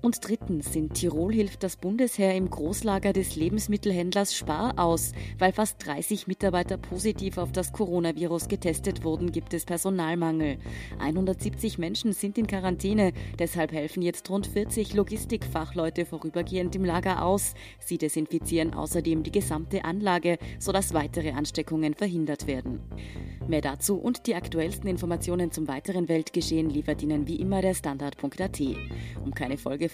Und 0.06 0.20
drittens, 0.24 0.76
in 0.76 0.90
Tirol 0.90 1.34
hilft 1.34 1.64
das 1.64 1.74
Bundesheer 1.74 2.32
im 2.36 2.48
Großlager 2.48 3.12
des 3.12 3.34
Lebensmittelhändlers 3.34 4.36
Spar 4.36 4.74
aus. 4.78 5.10
Weil 5.36 5.50
fast 5.50 5.84
30 5.84 6.28
Mitarbeiter 6.28 6.76
positiv 6.76 7.38
auf 7.38 7.50
das 7.50 7.72
Coronavirus 7.72 8.46
getestet 8.46 9.02
wurden, 9.02 9.32
gibt 9.32 9.52
es 9.52 9.64
Personalmangel. 9.64 10.58
170 11.00 11.78
Menschen 11.78 12.12
sind 12.12 12.38
in 12.38 12.46
Quarantäne, 12.46 13.14
deshalb 13.40 13.72
helfen 13.72 14.00
jetzt 14.00 14.30
rund 14.30 14.46
40 14.46 14.94
Logistikfachleute 14.94 16.06
vorübergehend 16.06 16.76
im 16.76 16.84
Lager 16.84 17.24
aus. 17.24 17.54
Sie 17.80 17.98
desinfizieren 17.98 18.74
außerdem 18.74 19.24
die 19.24 19.32
gesamte 19.32 19.84
Anlage, 19.84 20.38
sodass 20.60 20.94
weitere 20.94 21.32
Ansteckungen 21.32 21.94
verhindert 21.94 22.46
werden. 22.46 22.78
Mehr 23.48 23.60
dazu 23.60 23.96
und 23.96 24.26
die 24.26 24.34
aktuellsten 24.34 24.88
Informationen 24.88 25.52
zum 25.52 25.68
weiteren 25.68 26.08
Weltgeschehen 26.08 26.68
liefert 26.68 27.02
Ihnen 27.02 27.28
wie 27.28 27.36
immer 27.36 27.62
der 27.62 27.74
Standard.at. 27.74 28.60
Um 29.24 29.34
keine 29.34 29.56
Folge 29.56 29.88